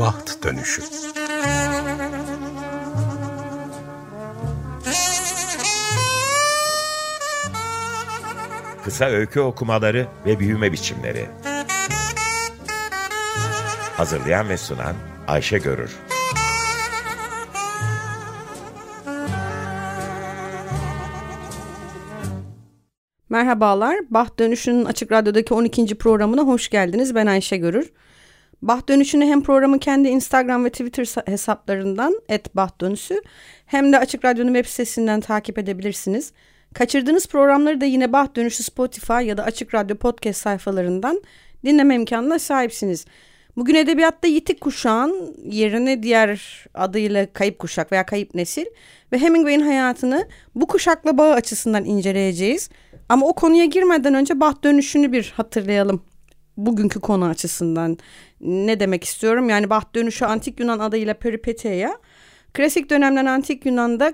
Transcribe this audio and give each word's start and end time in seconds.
Baht 0.00 0.44
Dönüşü 0.44 0.82
Kısa 8.84 9.04
öykü 9.04 9.40
okumaları 9.40 10.06
ve 10.26 10.38
büyüme 10.38 10.72
biçimleri 10.72 11.26
Hazırlayan 13.96 14.48
ve 14.48 14.56
sunan 14.56 14.94
Ayşe 15.28 15.58
Görür 15.58 15.90
Merhabalar, 23.28 23.96
Baht 24.10 24.38
Dönüşü'nün 24.38 24.84
Açık 24.84 25.12
Radyo'daki 25.12 25.54
12. 25.54 25.98
programına 25.98 26.42
hoş 26.42 26.68
geldiniz. 26.68 27.14
Ben 27.14 27.26
Ayşe 27.26 27.56
Görür. 27.56 27.92
Baht 28.62 28.88
Dönüşü'nü 28.88 29.24
hem 29.24 29.42
programın 29.42 29.78
kendi 29.78 30.08
Instagram 30.08 30.64
ve 30.64 30.70
Twitter 30.70 31.22
hesaplarından 31.26 32.20
@bahtdönüşü 32.54 33.22
hem 33.66 33.92
de 33.92 33.98
Açık 33.98 34.24
Radyo'nun 34.24 34.54
web 34.54 34.70
sitesinden 34.70 35.20
takip 35.20 35.58
edebilirsiniz. 35.58 36.32
Kaçırdığınız 36.74 37.26
programları 37.26 37.80
da 37.80 37.84
yine 37.84 38.12
Baht 38.12 38.36
Dönüşü 38.36 38.62
Spotify 38.62 39.22
ya 39.22 39.36
da 39.36 39.44
Açık 39.44 39.74
Radyo 39.74 39.96
podcast 39.96 40.40
sayfalarından 40.40 41.22
dinleme 41.64 41.94
imkanına 41.94 42.38
sahipsiniz. 42.38 43.04
Bugün 43.56 43.74
edebiyatta 43.74 44.28
yitik 44.28 44.60
kuşağın 44.60 45.36
yerine 45.44 46.02
diğer 46.02 46.64
adıyla 46.74 47.32
kayıp 47.32 47.58
kuşak 47.58 47.92
veya 47.92 48.06
kayıp 48.06 48.34
nesil 48.34 48.66
ve 49.12 49.18
Hemingway'in 49.18 49.60
hayatını 49.60 50.28
bu 50.54 50.66
kuşakla 50.66 51.18
bağı 51.18 51.32
açısından 51.32 51.84
inceleyeceğiz. 51.84 52.70
Ama 53.08 53.26
o 53.26 53.32
konuya 53.32 53.64
girmeden 53.64 54.14
önce 54.14 54.40
baht 54.40 54.64
dönüşünü 54.64 55.12
bir 55.12 55.32
hatırlayalım. 55.36 56.02
Bugünkü 56.56 57.00
konu 57.00 57.24
açısından 57.24 57.98
ne 58.40 58.80
demek 58.80 59.04
istiyorum? 59.04 59.48
Yani 59.48 59.70
baht 59.70 59.94
dönüşü 59.94 60.24
antik 60.24 60.60
Yunan 60.60 60.78
adıyla 60.78 61.14
peripeteia. 61.14 61.90
Klasik 62.54 62.90
dönemden 62.90 63.26
antik 63.26 63.66
Yunan'da 63.66 64.12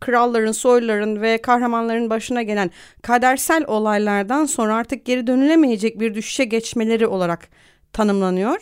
kralların, 0.00 0.52
soyluların 0.52 1.22
ve 1.22 1.38
kahramanların 1.38 2.10
başına 2.10 2.42
gelen 2.42 2.70
kadersel 3.02 3.64
olaylardan 3.66 4.44
sonra 4.44 4.74
artık 4.74 5.04
geri 5.04 5.26
dönülemeyecek 5.26 6.00
bir 6.00 6.14
düşüşe 6.14 6.44
geçmeleri 6.44 7.06
olarak 7.06 7.48
tanımlanıyor. 7.92 8.60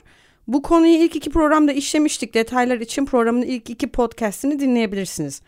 Bu 0.48 0.62
konuyu 0.62 0.94
ilk 0.94 1.16
iki 1.16 1.30
programda 1.30 1.72
işlemiştik. 1.72 2.34
Detaylar 2.34 2.80
için 2.80 3.06
programın 3.06 3.42
ilk 3.42 3.70
iki 3.70 3.92
podcastini 3.92 4.60
dinleyebilirsiniz. 4.60 5.42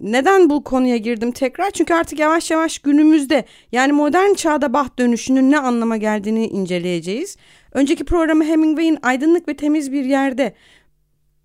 Neden 0.00 0.50
bu 0.50 0.64
konuya 0.64 0.96
girdim 0.96 1.32
tekrar? 1.32 1.70
Çünkü 1.70 1.94
artık 1.94 2.18
yavaş 2.18 2.50
yavaş 2.50 2.78
günümüzde 2.78 3.44
yani 3.72 3.92
modern 3.92 4.34
çağda 4.34 4.72
baht 4.72 4.98
dönüşünün 4.98 5.50
ne 5.50 5.58
anlama 5.58 5.96
geldiğini 5.96 6.46
inceleyeceğiz. 6.46 7.36
Önceki 7.72 8.04
programı 8.04 8.44
Hemingway'in 8.44 8.98
Aydınlık 9.02 9.48
ve 9.48 9.56
Temiz 9.56 9.92
Bir 9.92 10.04
Yerde 10.04 10.54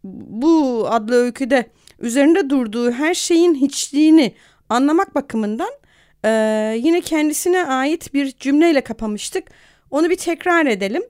bu 0.04 0.86
adlı 0.90 1.16
öyküde 1.16 1.66
üzerinde 2.00 2.50
durduğu 2.50 2.92
her 2.92 3.14
şeyin 3.14 3.56
hiçliğini 3.56 4.34
anlamak 4.70 5.16
bakımından 5.16 5.72
e, 6.26 6.30
yine 6.80 7.02
kendisine 7.02 7.66
ait 7.66 8.14
bir 8.14 8.32
cümleyle 8.32 8.82
kapamıştık. 8.82 9.44
Onu 9.92 10.10
bir 10.10 10.16
tekrar 10.16 10.66
edelim. 10.66 11.04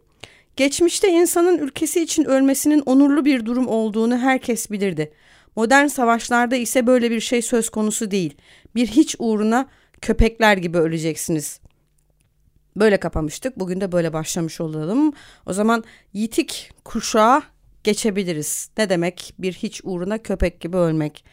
Geçmişte 0.56 1.10
insanın 1.10 1.58
ülkesi 1.58 2.02
için 2.02 2.26
ölmesinin 2.26 2.80
onurlu 2.80 3.26
bir 3.26 3.46
durum 3.46 3.68
olduğunu 3.68 4.18
herkes 4.18 4.72
bilirdi. 4.72 5.12
Modern 5.60 5.88
savaşlarda 5.88 6.56
ise 6.56 6.88
böyle 6.88 7.12
bir 7.12 7.20
şey 7.20 7.42
söz 7.42 7.70
konusu 7.70 8.12
değil. 8.12 8.38
Bir 8.76 8.88
hiç 8.88 9.16
uğruna 9.20 9.68
köpekler 10.02 10.58
gibi 10.58 10.78
öleceksiniz. 10.78 11.60
Böyle 12.76 12.98
kapamıştık. 12.98 13.60
Bugün 13.60 13.82
de 13.82 13.92
böyle 13.92 14.14
başlamış 14.14 14.62
olalım. 14.62 15.14
O 15.46 15.54
zaman 15.54 15.84
yitik 16.14 16.72
kuşağa 16.86 17.42
geçebiliriz. 17.84 18.70
Ne 18.78 18.90
demek 18.90 19.34
bir 19.40 19.54
hiç 19.54 19.82
uğruna 19.84 20.18
köpek 20.18 20.62
gibi 20.62 20.78
ölmek? 20.78 21.26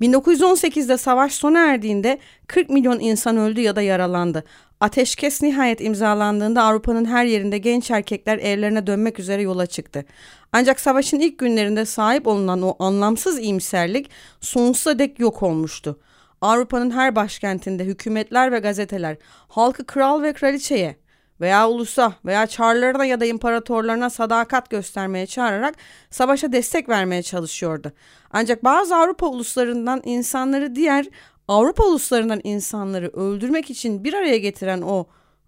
1918'de 0.00 0.96
savaş 0.96 1.32
sona 1.32 1.58
erdiğinde 1.58 2.18
40 2.46 2.70
milyon 2.70 3.00
insan 3.00 3.36
öldü 3.36 3.60
ya 3.60 3.76
da 3.76 3.82
yaralandı. 3.82 4.44
Ateşkes 4.80 5.42
nihayet 5.42 5.80
imzalandığında 5.80 6.62
Avrupa'nın 6.62 7.04
her 7.04 7.24
yerinde 7.24 7.58
genç 7.58 7.90
erkekler 7.90 8.38
evlerine 8.38 8.86
dönmek 8.86 9.18
üzere 9.18 9.42
yola 9.42 9.66
çıktı. 9.66 10.04
Ancak 10.52 10.80
savaşın 10.80 11.20
ilk 11.20 11.38
günlerinde 11.38 11.84
sahip 11.84 12.26
olunan 12.26 12.62
o 12.62 12.76
anlamsız 12.78 13.38
iyimserlik 13.38 14.10
sonsuza 14.40 14.98
dek 14.98 15.20
yok 15.20 15.42
olmuştu. 15.42 16.00
Avrupa'nın 16.40 16.90
her 16.90 17.16
başkentinde 17.16 17.84
hükümetler 17.84 18.52
ve 18.52 18.58
gazeteler 18.58 19.16
halkı 19.48 19.86
kral 19.86 20.22
ve 20.22 20.32
kraliçeye 20.32 20.96
veya 21.40 21.68
ulusa 21.68 22.12
veya 22.24 22.46
çarlarına 22.46 23.04
ya 23.04 23.20
da 23.20 23.24
imparatorlarına 23.24 24.10
sadakat 24.10 24.70
göstermeye 24.70 25.26
çağırarak 25.26 25.74
savaşa 26.10 26.52
destek 26.52 26.88
vermeye 26.88 27.22
çalışıyordu. 27.22 27.92
Ancak 28.30 28.64
bazı 28.64 28.96
Avrupa 28.96 29.26
uluslarından 29.26 30.02
insanları 30.04 30.74
diğer 30.74 31.06
Avrupa 31.48 31.84
uluslarından 31.84 32.40
insanları 32.44 33.08
öldürmek 33.08 33.70
için 33.70 34.04
bir 34.04 34.14
araya 34.14 34.38
getiren 34.38 34.80
o 34.80 35.06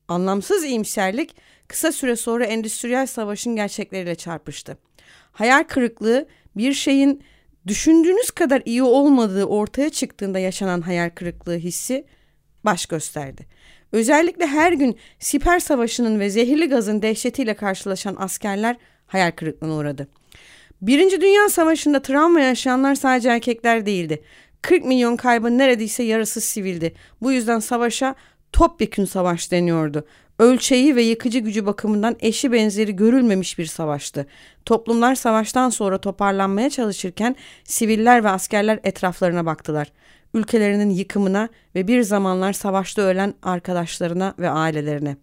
anlamsız 0.08 0.64
iyimserlik 0.64 1.36
kısa 1.68 1.92
süre 1.92 2.16
sonra 2.16 2.44
endüstriyel 2.44 3.06
savaşın 3.06 3.56
gerçekleriyle 3.56 4.14
çarpıştı. 4.14 4.78
Hayal 5.32 5.64
kırıklığı 5.64 6.26
bir 6.56 6.72
şeyin 6.72 7.22
düşündüğünüz 7.66 8.30
kadar 8.30 8.62
iyi 8.64 8.82
olmadığı 8.82 9.44
ortaya 9.44 9.90
çıktığında 9.90 10.38
yaşanan 10.38 10.80
hayal 10.80 11.10
kırıklığı 11.10 11.56
hissi 11.56 12.06
baş 12.64 12.86
gösterdi. 12.86 13.46
Özellikle 13.92 14.46
her 14.46 14.72
gün 14.72 14.96
siper 15.18 15.60
savaşının 15.60 16.20
ve 16.20 16.30
zehirli 16.30 16.68
gazın 16.68 17.02
dehşetiyle 17.02 17.54
karşılaşan 17.54 18.16
askerler 18.18 18.76
hayal 19.06 19.30
kırıklığına 19.30 19.74
uğradı. 19.74 20.08
Birinci 20.82 21.20
Dünya 21.20 21.48
Savaşı'nda 21.48 22.02
travma 22.02 22.40
yaşayanlar 22.40 22.94
sadece 22.94 23.28
erkekler 23.28 23.86
değildi. 23.86 24.22
40 24.62 24.84
milyon 24.84 25.16
kaybın 25.16 25.58
neredeyse 25.58 26.02
yarısı 26.02 26.40
sivildi. 26.40 26.94
Bu 27.22 27.32
yüzden 27.32 27.58
savaşa 27.58 28.14
topyekün 28.52 29.04
savaş 29.04 29.52
deniyordu. 29.52 30.04
Ölçeği 30.38 30.96
ve 30.96 31.02
yıkıcı 31.02 31.38
gücü 31.38 31.66
bakımından 31.66 32.16
eşi 32.20 32.52
benzeri 32.52 32.96
görülmemiş 32.96 33.58
bir 33.58 33.66
savaştı. 33.66 34.26
Toplumlar 34.66 35.14
savaştan 35.14 35.70
sonra 35.70 35.98
toparlanmaya 35.98 36.70
çalışırken 36.70 37.36
siviller 37.64 38.24
ve 38.24 38.28
askerler 38.28 38.80
etraflarına 38.84 39.46
baktılar. 39.46 39.92
Ülkelerinin 40.34 40.90
yıkımına 40.90 41.48
ve 41.74 41.88
bir 41.88 42.02
zamanlar 42.02 42.52
savaşta 42.52 43.02
ölen 43.02 43.34
arkadaşlarına 43.42 44.34
ve 44.38 44.50
ailelerine. 44.50 45.16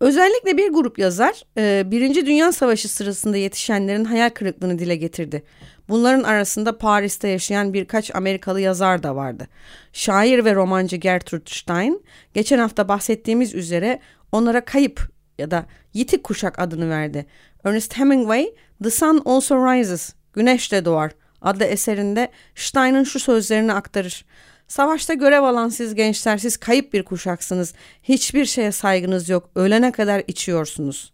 Özellikle 0.00 0.56
bir 0.56 0.72
grup 0.72 0.98
yazar 0.98 1.42
e, 1.58 1.90
Birinci 1.90 2.26
Dünya 2.26 2.52
Savaşı 2.52 2.88
sırasında 2.88 3.36
yetişenlerin 3.36 4.04
hayal 4.04 4.30
kırıklığını 4.30 4.78
dile 4.78 4.96
getirdi. 4.96 5.42
Bunların 5.88 6.22
arasında 6.22 6.78
Paris'te 6.78 7.28
yaşayan 7.28 7.72
birkaç 7.72 8.14
Amerikalı 8.14 8.60
yazar 8.60 9.02
da 9.02 9.16
vardı. 9.16 9.46
Şair 9.92 10.44
ve 10.44 10.54
romancı 10.54 10.96
Gertrude 10.96 11.50
Stein 11.50 12.04
geçen 12.34 12.58
hafta 12.58 12.88
bahsettiğimiz 12.88 13.54
üzere 13.54 14.00
onlara 14.32 14.64
kayıp 14.64 15.00
ya 15.38 15.50
da 15.50 15.66
yitik 15.94 16.24
kuşak 16.24 16.58
adını 16.58 16.90
verdi. 16.90 17.26
Ernest 17.64 17.96
Hemingway 17.96 18.54
The 18.82 18.90
Sun 18.90 19.22
Also 19.24 19.56
Rises, 19.56 20.14
Güneş 20.32 20.72
de 20.72 20.84
Doğar 20.84 21.12
adlı 21.42 21.64
eserinde 21.64 22.30
Stein'ın 22.54 23.04
şu 23.04 23.20
sözlerini 23.20 23.72
aktarır. 23.72 24.24
Savaşta 24.68 25.14
görev 25.14 25.42
alan 25.42 25.68
siz 25.68 25.94
gençler 25.94 26.38
siz 26.38 26.56
kayıp 26.56 26.92
bir 26.92 27.02
kuşaksınız. 27.02 27.74
Hiçbir 28.02 28.44
şeye 28.44 28.72
saygınız 28.72 29.28
yok. 29.28 29.50
Ölene 29.54 29.92
kadar 29.92 30.22
içiyorsunuz. 30.26 31.12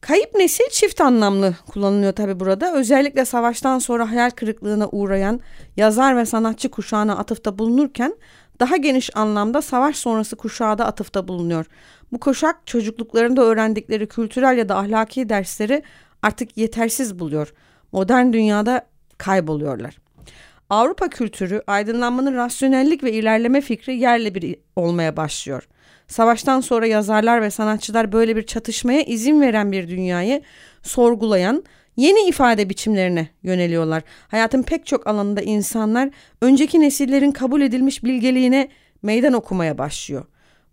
Kayıp 0.00 0.34
nesil 0.34 0.68
çift 0.70 1.00
anlamlı 1.00 1.54
kullanılıyor 1.66 2.12
tabi 2.12 2.40
burada. 2.40 2.74
Özellikle 2.74 3.24
savaştan 3.24 3.78
sonra 3.78 4.10
hayal 4.10 4.30
kırıklığına 4.30 4.88
uğrayan 4.88 5.40
yazar 5.76 6.16
ve 6.16 6.26
sanatçı 6.26 6.68
kuşağına 6.68 7.16
atıfta 7.16 7.58
bulunurken 7.58 8.14
daha 8.60 8.76
geniş 8.76 9.16
anlamda 9.16 9.62
savaş 9.62 9.96
sonrası 9.96 10.36
kuşağa 10.36 10.78
da 10.78 10.86
atıfta 10.86 11.28
bulunuyor. 11.28 11.66
Bu 12.12 12.20
kuşak 12.20 12.66
çocukluklarında 12.66 13.42
öğrendikleri 13.42 14.08
kültürel 14.08 14.58
ya 14.58 14.68
da 14.68 14.76
ahlaki 14.76 15.28
dersleri 15.28 15.82
artık 16.22 16.56
yetersiz 16.56 17.18
buluyor. 17.18 17.52
Modern 17.92 18.32
dünyada 18.32 18.86
kayboluyorlar. 19.18 20.07
Avrupa 20.70 21.08
kültürü 21.08 21.62
aydınlanmanın 21.66 22.34
rasyonellik 22.34 23.04
ve 23.04 23.12
ilerleme 23.12 23.60
fikri 23.60 23.96
yerle 23.96 24.34
bir 24.34 24.56
olmaya 24.76 25.16
başlıyor. 25.16 25.68
Savaştan 26.08 26.60
sonra 26.60 26.86
yazarlar 26.86 27.42
ve 27.42 27.50
sanatçılar 27.50 28.12
böyle 28.12 28.36
bir 28.36 28.42
çatışmaya 28.42 29.02
izin 29.02 29.40
veren 29.40 29.72
bir 29.72 29.88
dünyayı 29.88 30.42
sorgulayan 30.82 31.64
yeni 31.96 32.28
ifade 32.28 32.68
biçimlerine 32.68 33.28
yöneliyorlar. 33.42 34.02
Hayatın 34.28 34.62
pek 34.62 34.86
çok 34.86 35.06
alanında 35.06 35.42
insanlar 35.42 36.10
önceki 36.40 36.80
nesillerin 36.80 37.32
kabul 37.32 37.60
edilmiş 37.60 38.04
bilgeliğine 38.04 38.68
meydan 39.02 39.32
okumaya 39.32 39.78
başlıyor. 39.78 40.24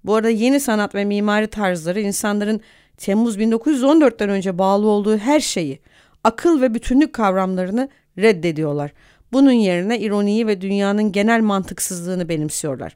Bu 0.03 0.15
arada 0.15 0.29
yeni 0.29 0.59
sanat 0.59 0.95
ve 0.95 1.05
mimari 1.05 1.47
tarzları 1.47 2.01
insanların 2.01 2.61
Temmuz 2.97 3.37
1914'ten 3.37 4.29
önce 4.29 4.57
bağlı 4.57 4.87
olduğu 4.87 5.17
her 5.17 5.39
şeyi, 5.39 5.79
akıl 6.23 6.61
ve 6.61 6.73
bütünlük 6.73 7.13
kavramlarını 7.13 7.89
reddediyorlar. 8.17 8.91
Bunun 9.35 9.51
yerine 9.51 9.99
ironiyi 9.99 10.47
ve 10.47 10.61
dünyanın 10.61 11.11
genel 11.11 11.41
mantıksızlığını 11.41 12.29
benimsiyorlar. 12.29 12.95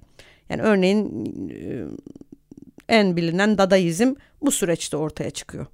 Yani 0.49 0.61
örneğin 0.61 1.25
e, 1.49 2.95
en 2.95 3.17
bilinen 3.17 3.57
dadaizm 3.57 4.13
bu 4.41 4.51
süreçte 4.51 4.97
ortaya 4.97 5.29
çıkıyor. 5.29 5.65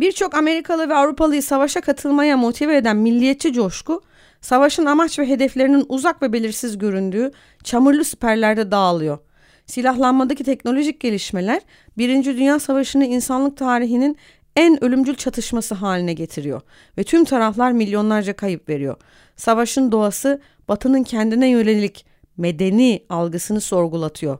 Birçok 0.00 0.34
Amerikalı 0.34 0.88
ve 0.88 0.94
Avrupalıyı 0.94 1.42
savaşa 1.42 1.80
katılmaya 1.80 2.36
motive 2.36 2.76
eden 2.76 2.96
milliyetçi 2.96 3.52
coşku, 3.52 4.02
savaşın 4.40 4.86
amaç 4.86 5.18
ve 5.18 5.28
hedeflerinin 5.28 5.86
uzak 5.88 6.22
ve 6.22 6.32
belirsiz 6.32 6.78
göründüğü 6.78 7.30
çamurlu 7.64 8.04
siperlerde 8.04 8.70
dağılıyor. 8.70 9.18
Silahlanmadaki 9.66 10.44
teknolojik 10.44 11.00
gelişmeler, 11.00 11.62
Birinci 11.98 12.36
Dünya 12.36 12.58
Savaşı'nı 12.58 13.04
insanlık 13.04 13.56
tarihinin 13.56 14.16
en 14.56 14.84
ölümcül 14.84 15.14
çatışması 15.14 15.74
haline 15.74 16.12
getiriyor 16.12 16.60
ve 16.98 17.04
tüm 17.04 17.24
taraflar 17.24 17.72
milyonlarca 17.72 18.36
kayıp 18.36 18.68
veriyor. 18.68 18.96
Savaşın 19.36 19.92
doğası 19.92 20.40
Batı'nın 20.68 21.02
kendine 21.02 21.48
yönelik 21.48 22.06
medeni 22.36 23.04
algısını 23.08 23.60
sorgulatıyor. 23.60 24.38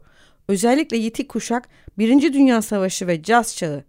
Özellikle 0.48 0.96
yitik 0.96 1.28
kuşak 1.28 1.68
Birinci 1.98 2.32
Dünya 2.32 2.62
Savaşı 2.62 3.06
ve 3.06 3.22
caz 3.22 3.56
çağı 3.56 3.84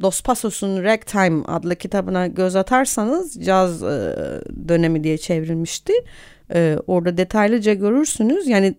Dos 0.00 0.22
Pasos'un 0.22 0.82
Ragtime 0.82 1.44
adlı 1.44 1.76
kitabına 1.76 2.26
göz 2.26 2.56
atarsanız 2.56 3.44
caz 3.44 3.82
e, 3.82 4.16
dönemi 4.68 5.04
diye 5.04 5.18
çevrilmişti. 5.18 5.92
E, 6.54 6.78
orada 6.86 7.16
detaylıca 7.16 7.74
görürsünüz. 7.74 8.48
Yani 8.48 8.74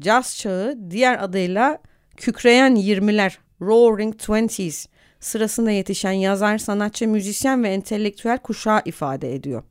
caz 0.00 0.36
çağı 0.36 0.78
diğer 0.90 1.24
adıyla 1.24 1.78
kükreyen 2.16 2.76
20'ler 2.76 3.32
Roaring 3.60 4.18
Twenties 4.18 4.86
sırasında 5.20 5.70
yetişen 5.70 6.12
yazar, 6.12 6.58
sanatçı, 6.58 7.08
müzisyen 7.08 7.64
ve 7.64 7.68
entelektüel 7.68 8.38
kuşağı 8.38 8.82
ifade 8.84 9.34
ediyor. 9.34 9.62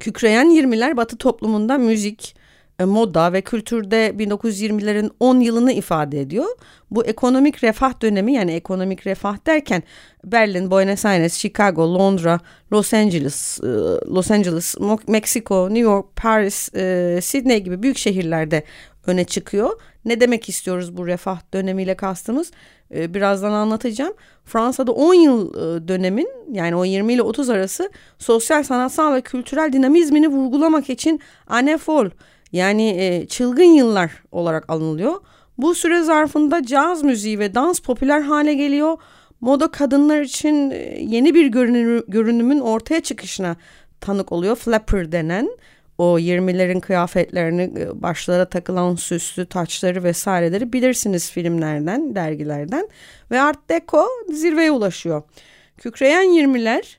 Kükreyen 0.00 0.46
20'ler 0.46 0.96
Batı 0.96 1.16
toplumunda 1.16 1.78
müzik, 1.78 2.36
e, 2.80 2.84
moda 2.84 3.32
ve 3.32 3.40
kültürde 3.40 4.08
1920'lerin 4.18 5.10
10 5.20 5.40
yılını 5.40 5.72
ifade 5.72 6.20
ediyor. 6.20 6.46
Bu 6.90 7.04
ekonomik 7.04 7.64
refah 7.64 8.02
dönemi 8.02 8.32
yani 8.32 8.52
ekonomik 8.52 9.06
refah 9.06 9.46
derken 9.46 9.82
Berlin, 10.24 10.70
Buenos 10.70 11.04
Aires, 11.04 11.38
Chicago, 11.38 11.94
Londra, 11.94 12.40
Los 12.72 12.94
Angeles, 12.94 13.60
e, 13.62 13.66
Los 14.14 14.30
Angeles, 14.30 14.76
Meksiko, 15.08 15.68
New 15.68 15.80
York, 15.80 16.16
Paris, 16.16 16.74
e, 16.74 17.18
Sydney 17.22 17.58
gibi 17.58 17.82
büyük 17.82 17.98
şehirlerde 17.98 18.64
öne 19.06 19.24
çıkıyor. 19.24 19.70
Ne 20.04 20.20
demek 20.20 20.48
istiyoruz 20.48 20.96
bu 20.96 21.06
refah 21.06 21.40
dönemiyle 21.54 21.94
kastımız? 21.94 22.50
Birazdan 22.90 23.52
anlatacağım. 23.52 24.14
Fransa'da 24.44 24.92
10 24.92 25.14
yıl 25.14 25.54
dönemin 25.88 26.28
yani 26.52 26.76
o 26.76 26.84
20 26.84 27.12
ile 27.12 27.22
30 27.22 27.50
arası 27.50 27.90
sosyal, 28.18 28.62
sanatsal 28.62 29.14
ve 29.14 29.20
kültürel 29.20 29.72
dinamizmini 29.72 30.28
vurgulamak 30.28 30.90
için 30.90 31.20
Anne 31.46 31.78
Fol 31.78 32.06
yani 32.52 32.88
e, 32.88 33.26
çılgın 33.26 33.64
yıllar 33.64 34.10
olarak 34.32 34.70
anılıyor. 34.70 35.20
Bu 35.58 35.74
süre 35.74 36.02
zarfında 36.02 36.66
caz 36.66 37.02
müziği 37.02 37.38
ve 37.38 37.54
dans 37.54 37.80
popüler 37.80 38.20
hale 38.20 38.54
geliyor. 38.54 38.96
Moda 39.40 39.70
kadınlar 39.70 40.20
için 40.20 40.70
e, 40.70 40.76
yeni 41.00 41.34
bir 41.34 41.46
görünümün 42.08 42.60
ortaya 42.60 43.00
çıkışına 43.00 43.56
tanık 44.00 44.32
oluyor. 44.32 44.56
Flapper 44.56 45.12
denen 45.12 45.50
o 46.00 46.18
20'lerin 46.18 46.80
kıyafetlerini, 46.80 47.62
e, 47.62 48.02
başlara 48.02 48.44
takılan 48.48 48.94
süslü 48.94 49.46
taçları 49.46 50.04
vesaireleri 50.04 50.72
bilirsiniz 50.72 51.30
filmlerden, 51.30 52.14
dergilerden. 52.14 52.88
Ve 53.30 53.40
Art 53.40 53.70
Deco 53.70 54.06
zirveye 54.32 54.70
ulaşıyor. 54.70 55.22
Kükreyen 55.78 56.24
20'ler 56.24 56.96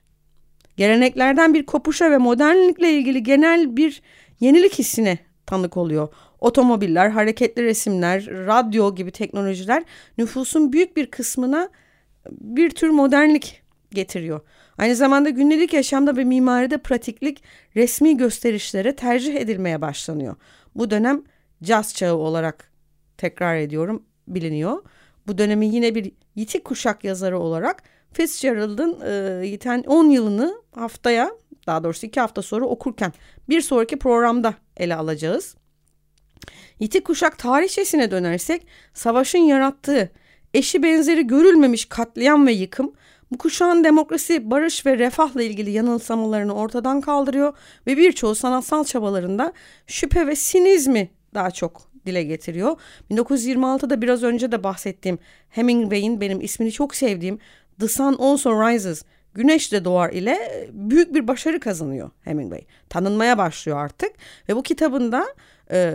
geleneklerden 0.78 1.54
bir 1.54 1.66
kopuşa 1.66 2.12
ve 2.12 2.18
modernlikle 2.18 2.92
ilgili 2.92 3.24
genel 3.24 3.78
bir 3.78 4.02
yenilik 4.40 4.80
hissine 4.80 5.18
tanık 5.46 5.78
oluyor. 5.78 6.08
Otomobiller, 6.40 7.10
hareketli 7.10 7.64
resimler, 7.64 8.28
radyo 8.28 8.96
gibi 8.96 9.12
teknolojiler 9.12 9.84
nüfusun 10.18 10.74
büyük 10.74 10.98
bir 10.98 11.06
kısmına 11.06 11.70
bir 12.32 12.70
tür 12.70 12.90
modernlik 12.90 13.62
getiriyor. 13.92 14.42
Aynı 14.82 14.96
zamanda 14.96 15.30
günlük 15.30 15.74
yaşamda 15.74 16.18
ve 16.18 16.24
mimaride 16.24 16.78
pratiklik 16.78 17.44
resmi 17.76 18.18
gösterişlere 18.18 18.96
tercih 18.96 19.36
edilmeye 19.36 19.82
başlanıyor. 19.82 20.36
Bu 20.76 20.90
dönem 20.92 21.24
caz 21.64 21.96
çağı 21.96 22.16
olarak 22.16 22.72
tekrar 23.18 23.56
ediyorum 23.56 24.04
biliniyor. 24.28 24.84
Bu 25.28 25.38
dönemi 25.38 25.68
yine 25.68 25.96
bir 25.96 26.12
yitik 26.36 26.66
kuşak 26.66 27.04
yazarı 27.04 27.40
olarak 27.40 27.84
Fitzgerald'ın 28.14 29.02
e, 29.06 29.48
yiten 29.48 29.84
10 29.88 30.10
yılını 30.10 30.62
haftaya 30.76 31.32
daha 31.68 31.84
doğrusu 31.84 32.06
iki 32.06 32.20
hafta 32.20 32.42
sonra 32.42 32.66
okurken 32.66 33.14
bir 33.50 33.62
sonraki 33.62 34.00
programda 34.00 34.54
ele 34.78 34.96
alacağız. 34.96 35.56
Yitik 36.80 37.06
kuşak 37.06 37.38
tarihçesine 37.38 38.12
dönersek 38.12 38.68
savaşın 38.94 39.40
yarattığı 39.40 40.10
eşi 40.54 40.84
benzeri 40.84 41.28
görülmemiş 41.28 41.86
katliam 41.86 42.48
ve 42.48 42.52
yıkım 42.52 42.94
bu 43.32 43.38
kuşağın 43.38 43.84
demokrasi, 43.84 44.52
barış 44.52 44.86
ve 44.86 44.98
refahla 44.98 45.44
ilgili 45.44 45.72
yanılsamalarını 45.72 46.54
ortadan 46.54 47.02
kaldırıyor 47.02 47.54
ve 47.88 47.98
birçoğu 47.98 48.36
sanatsal 48.36 48.84
çabalarında 48.84 49.54
şüphe 49.88 50.28
ve 50.28 50.36
sinizmi 50.36 51.10
daha 51.34 51.52
çok 51.52 51.82
dile 52.06 52.24
getiriyor. 52.24 52.78
1926'da 53.12 54.02
biraz 54.02 54.24
önce 54.24 54.52
de 54.52 54.64
bahsettiğim 54.64 55.20
Hemingway'in 55.50 56.22
benim 56.22 56.42
ismini 56.42 56.72
çok 56.72 56.96
sevdiğim 56.96 57.40
The 57.80 57.88
Sun 57.88 58.18
Also 58.20 58.52
Rises 58.52 59.04
Güneş 59.34 59.72
de 59.72 59.86
doğar 59.86 60.10
ile 60.10 60.68
büyük 60.72 61.14
bir 61.14 61.28
başarı 61.28 61.60
kazanıyor 61.60 62.10
Hemingway. 62.22 62.66
Tanınmaya 62.90 63.38
başlıyor 63.38 63.78
artık 63.78 64.12
ve 64.50 64.56
bu 64.56 64.64
kitabında 64.64 65.26
e, 65.72 65.94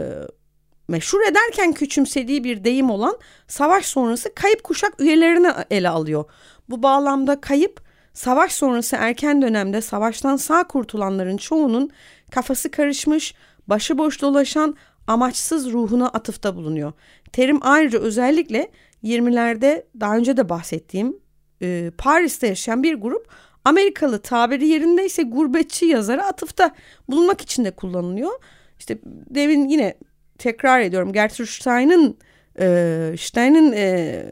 meşhur 0.89 1.21
ederken 1.21 1.73
küçümsediği 1.73 2.45
bir 2.45 2.65
deyim 2.65 2.91
olan 2.91 3.19
savaş 3.49 3.87
sonrası 3.87 4.35
kayıp 4.35 4.65
kuşak 4.65 5.01
üyelerini 5.01 5.49
ele 5.71 5.89
alıyor. 5.89 6.25
Bu 6.69 6.83
bağlamda 6.83 7.41
kayıp 7.41 7.81
savaş 8.13 8.53
sonrası 8.53 8.97
erken 8.97 9.43
dönemde 9.43 9.81
savaştan 9.81 10.37
sağ 10.37 10.65
kurtulanların 10.65 11.37
çoğunun 11.37 11.91
kafası 12.31 12.71
karışmış, 12.71 13.35
başıboş 13.67 14.23
dolaşan 14.23 14.77
amaçsız 15.07 15.73
ruhuna 15.73 16.09
atıfta 16.09 16.57
bulunuyor. 16.57 16.93
Terim 17.33 17.59
ayrıca 17.63 17.99
özellikle 17.99 18.71
20'lerde 19.05 19.85
daha 20.01 20.17
önce 20.17 20.37
de 20.37 20.49
bahsettiğim 20.49 21.17
e, 21.63 21.91
Paris'te 21.99 22.47
yaşayan 22.47 22.83
bir 22.83 22.95
grup 22.95 23.29
Amerikalı 23.65 24.19
tabiri 24.23 24.69
yerindeyse 24.69 25.23
gurbetçi 25.23 25.87
yazara 25.87 26.27
atıfta 26.27 26.75
bulunmak 27.09 27.41
için 27.41 27.65
de 27.65 27.71
kullanılıyor. 27.71 28.33
İşte 28.79 28.99
demin 29.05 29.69
yine 29.69 29.95
tekrar 30.39 30.81
ediyorum 30.81 31.13
Gertrude 31.13 31.49
Stein'ın 31.49 32.19
e, 32.61 33.15
Stein'in 33.19 33.73
e, 33.73 34.23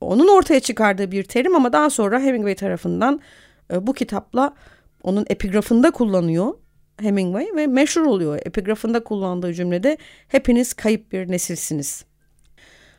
onun 0.00 0.28
ortaya 0.28 0.60
çıkardığı 0.60 1.10
bir 1.10 1.22
terim 1.22 1.56
ama 1.56 1.72
daha 1.72 1.90
sonra 1.90 2.20
Hemingway 2.20 2.54
tarafından 2.54 3.20
e, 3.72 3.86
bu 3.86 3.92
kitapla 3.92 4.54
onun 5.02 5.26
epigrafında 5.30 5.90
kullanıyor 5.90 6.54
Hemingway 7.00 7.46
ve 7.56 7.66
meşhur 7.66 8.02
oluyor. 8.02 8.38
Epigrafında 8.46 9.04
kullandığı 9.04 9.54
cümlede 9.54 9.98
hepiniz 10.28 10.74
kayıp 10.74 11.12
bir 11.12 11.30
nesilsiniz. 11.30 12.04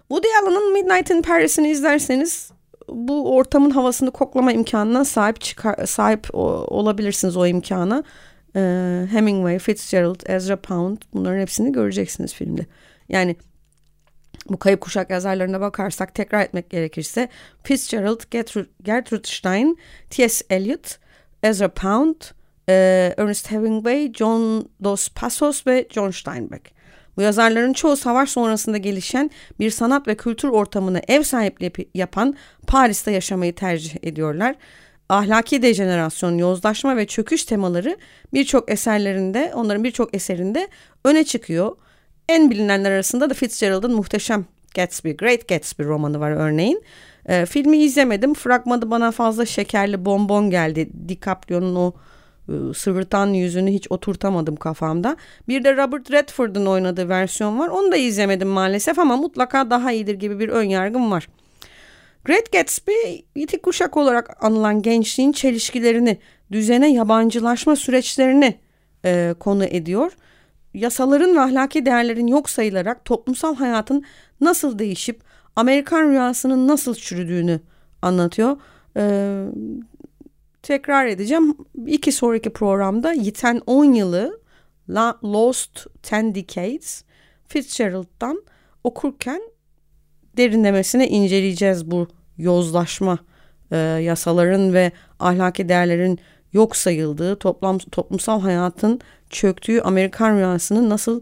Woody 0.08 0.28
Allen'ın 0.42 0.74
Midnight 0.74 1.10
in 1.10 1.22
Paris'ini 1.22 1.70
izlerseniz 1.70 2.52
bu 2.90 3.36
ortamın 3.36 3.70
havasını 3.70 4.12
koklama 4.12 4.52
imkanına 4.52 5.06
sahip 5.06 5.42
çıkar, 5.42 5.86
sahip 5.86 6.28
olabilirsiniz 6.36 7.38
o 7.38 7.46
imkana. 7.46 8.04
Ee, 8.56 9.06
Hemingway, 9.12 9.60
Fitzgerald, 9.60 10.22
Ezra 10.26 10.56
Pound 10.56 10.98
bunların 11.14 11.40
hepsini 11.40 11.72
göreceksiniz 11.72 12.34
filmde. 12.34 12.66
Yani 13.10 13.36
bu 14.50 14.60
kayıp 14.60 14.82
kuşak 14.82 15.10
yazarlarına 15.10 15.62
bakarsak 15.62 16.16
tekrar 16.16 16.42
etmek 16.42 16.70
gerekirse 16.70 17.30
Fitzgerald, 17.64 18.22
Gertrude, 18.84 19.28
Stein, 19.28 19.78
T.S. 20.10 20.46
Eliot, 20.50 21.00
Ezra 21.44 21.74
Pound, 21.74 22.16
e, 22.70 22.74
Ernest 23.18 23.52
Hemingway, 23.52 24.14
John 24.14 24.70
Dos 24.84 25.10
Passos 25.10 25.68
ve 25.68 25.88
John 25.90 26.12
Steinbeck. 26.12 26.80
Bu 27.18 27.22
yazarların 27.22 27.74
çoğu 27.74 27.96
savaş 27.96 28.30
sonrasında 28.30 28.78
gelişen 28.78 29.32
bir 29.60 29.70
sanat 29.70 30.08
ve 30.08 30.18
kültür 30.18 30.50
ortamını 30.50 31.02
ev 31.08 31.24
sahipliği 31.24 31.72
yapan 31.94 32.36
Paris'te 32.68 33.12
yaşamayı 33.12 33.56
tercih 33.56 33.96
ediyorlar. 34.04 34.56
Ahlaki 35.10 35.62
dejenerasyon, 35.62 36.38
yozlaşma 36.38 36.98
ve 36.98 37.08
çöküş 37.08 37.46
temaları 37.46 37.98
birçok 38.34 38.72
eserlerinde, 38.72 39.52
onların 39.56 39.84
birçok 39.84 40.16
eserinde 40.16 40.68
öne 41.06 41.24
çıkıyor. 41.24 41.76
En 42.30 42.52
bilinenler 42.52 42.92
arasında 42.92 43.30
da 43.30 43.34
Fitzgerald'ın 43.34 43.96
muhteşem 43.96 44.46
Gatsby, 44.76 45.12
Great 45.12 45.48
Gatsby 45.48 45.84
romanı 45.84 46.20
var 46.20 46.32
örneğin. 46.32 46.84
E, 47.26 47.46
filmi 47.46 47.78
izlemedim. 47.78 48.34
Fragmanı 48.34 48.92
bana 48.92 49.12
fazla 49.12 49.46
şekerli 49.46 50.06
bonbon 50.06 50.50
geldi. 50.50 50.90
DiCaprio'nun 51.10 51.76
o 51.76 51.94
e, 52.50 52.74
sıvırtan 52.74 53.28
yüzünü 53.28 53.72
hiç 53.72 53.88
oturtamadım 53.90 54.56
kafamda. 54.56 55.18
Bir 55.48 55.64
de 55.64 55.78
Robert 55.78 56.12
Redford'un 56.12 56.66
oynadığı 56.66 57.10
versiyon 57.10 57.60
var. 57.60 57.68
Onu 57.68 57.92
da 57.92 57.98
izlemedim 57.98 58.48
maalesef 58.48 59.00
ama 59.00 59.18
mutlaka 59.18 59.70
daha 59.70 59.92
iyidir 59.92 60.16
gibi 60.16 60.40
bir 60.40 60.50
ön 60.50 60.64
yargım 60.64 61.12
var. 61.12 61.28
Great 62.26 62.52
Gatsby 62.52 62.92
yitik 63.36 63.64
kuşak 63.64 63.98
olarak 63.98 64.44
anılan 64.44 64.82
gençliğin 64.82 65.32
çelişkilerini, 65.32 66.18
düzene 66.52 66.92
yabancılaşma 66.94 67.76
süreçlerini 67.76 68.60
e, 69.06 69.36
konu 69.40 69.66
ediyor. 69.66 70.12
Yasaların 70.74 71.36
ve 71.36 71.40
ahlaki 71.40 71.86
değerlerin 71.86 72.28
yok 72.28 72.50
sayılarak 72.50 73.06
toplumsal 73.06 73.56
hayatın 73.56 74.04
nasıl 74.42 74.80
değişip 74.80 75.22
Amerikan 75.56 76.10
rüyasının 76.10 76.68
nasıl 76.68 76.96
çürüdüğünü 76.96 77.60
anlatıyor. 78.02 78.58
Ee, 78.98 79.46
tekrar 80.64 81.06
edeceğim. 81.06 81.58
İki 81.88 82.12
sonraki 82.12 82.50
programda 82.50 83.12
Yiten 83.14 83.62
10 83.66 83.94
yılı 83.94 84.40
Lost 85.24 85.88
Ten 86.04 86.36
Decades 86.36 87.04
Fitzgerald'dan 87.48 88.44
okurken 88.84 89.42
derinlemesine 90.38 91.08
inceleyeceğiz 91.08 91.92
bu 91.92 92.08
yozlaşma 92.38 93.20
e, 93.72 93.78
yasaların 93.78 94.74
ve 94.74 94.92
ahlaki 95.20 95.70
değerlerin 95.70 96.20
yok 96.54 96.76
sayıldığı 96.76 97.36
toplam 97.36 97.78
toplumsal 97.78 98.42
hayatın 98.42 99.02
çöktüğü 99.30 99.82
Amerikan 99.82 100.36
rüyasının 100.36 100.90
nasıl 100.90 101.22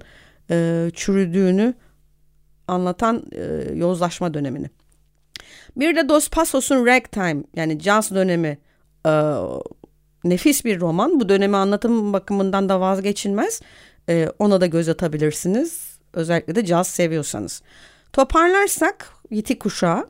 e, 0.52 0.90
çürüdüğünü 0.94 1.74
anlatan 2.68 3.24
e, 3.32 3.74
yozlaşma 3.76 4.34
dönemini. 4.34 4.70
Bir 5.76 5.96
de 5.96 6.10
Dos 6.10 6.30
Passos'un 6.30 6.86
Ragtime 6.86 7.44
yani 7.56 7.80
jazz 7.80 8.12
dönemi 8.12 8.58
e, 9.06 9.12
nefis 10.24 10.66
bir 10.66 10.80
roman. 10.80 11.20
Bu 11.20 11.30
dönemi 11.30 11.58
anlatım 11.58 12.14
bakımından 12.14 12.70
da 12.70 12.80
vazgeçilmez. 12.80 13.62
E, 14.10 14.30
ona 14.40 14.62
da 14.62 14.66
göz 14.66 14.90
atabilirsiniz. 14.90 15.98
Özellikle 16.14 16.56
de 16.56 16.66
jazz 16.66 16.88
seviyorsanız. 16.88 17.62
Toparlarsak 18.18 19.14
Yitik 19.32 19.60
kuşağı 19.60 20.08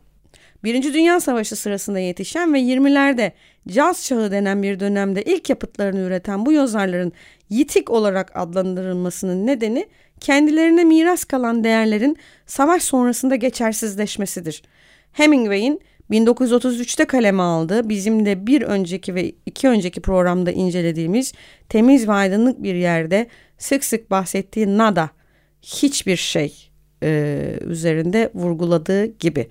Birinci 0.63 0.93
Dünya 0.93 1.19
Savaşı 1.19 1.55
sırasında 1.55 1.99
yetişen 1.99 2.53
ve 2.53 2.59
20'lerde 2.59 3.31
caz 3.67 4.05
çağı 4.05 4.31
denen 4.31 4.63
bir 4.63 4.79
dönemde 4.79 5.23
ilk 5.23 5.49
yapıtlarını 5.49 5.99
üreten 5.99 6.45
bu 6.45 6.51
yazarların 6.51 7.13
yitik 7.49 7.89
olarak 7.89 8.31
adlandırılmasının 8.35 9.47
nedeni 9.47 9.87
kendilerine 10.19 10.83
miras 10.83 11.23
kalan 11.23 11.63
değerlerin 11.63 12.17
savaş 12.45 12.83
sonrasında 12.83 13.35
geçersizleşmesidir. 13.35 14.63
Hemingway'in 15.11 15.81
1933'te 16.11 17.05
kaleme 17.05 17.43
aldığı 17.43 17.89
bizim 17.89 18.25
de 18.25 18.47
bir 18.47 18.61
önceki 18.61 19.15
ve 19.15 19.31
iki 19.45 19.67
önceki 19.67 20.01
programda 20.01 20.51
incelediğimiz 20.51 21.33
temiz 21.69 22.07
ve 22.07 22.11
aydınlık 22.13 22.63
bir 22.63 22.75
yerde 22.75 23.27
sık 23.57 23.85
sık 23.85 24.11
bahsettiği 24.11 24.77
nada 24.77 25.09
hiçbir 25.61 26.15
şey 26.15 26.66
e, 27.03 27.53
üzerinde 27.65 28.29
vurguladığı 28.33 29.05
gibi. 29.05 29.47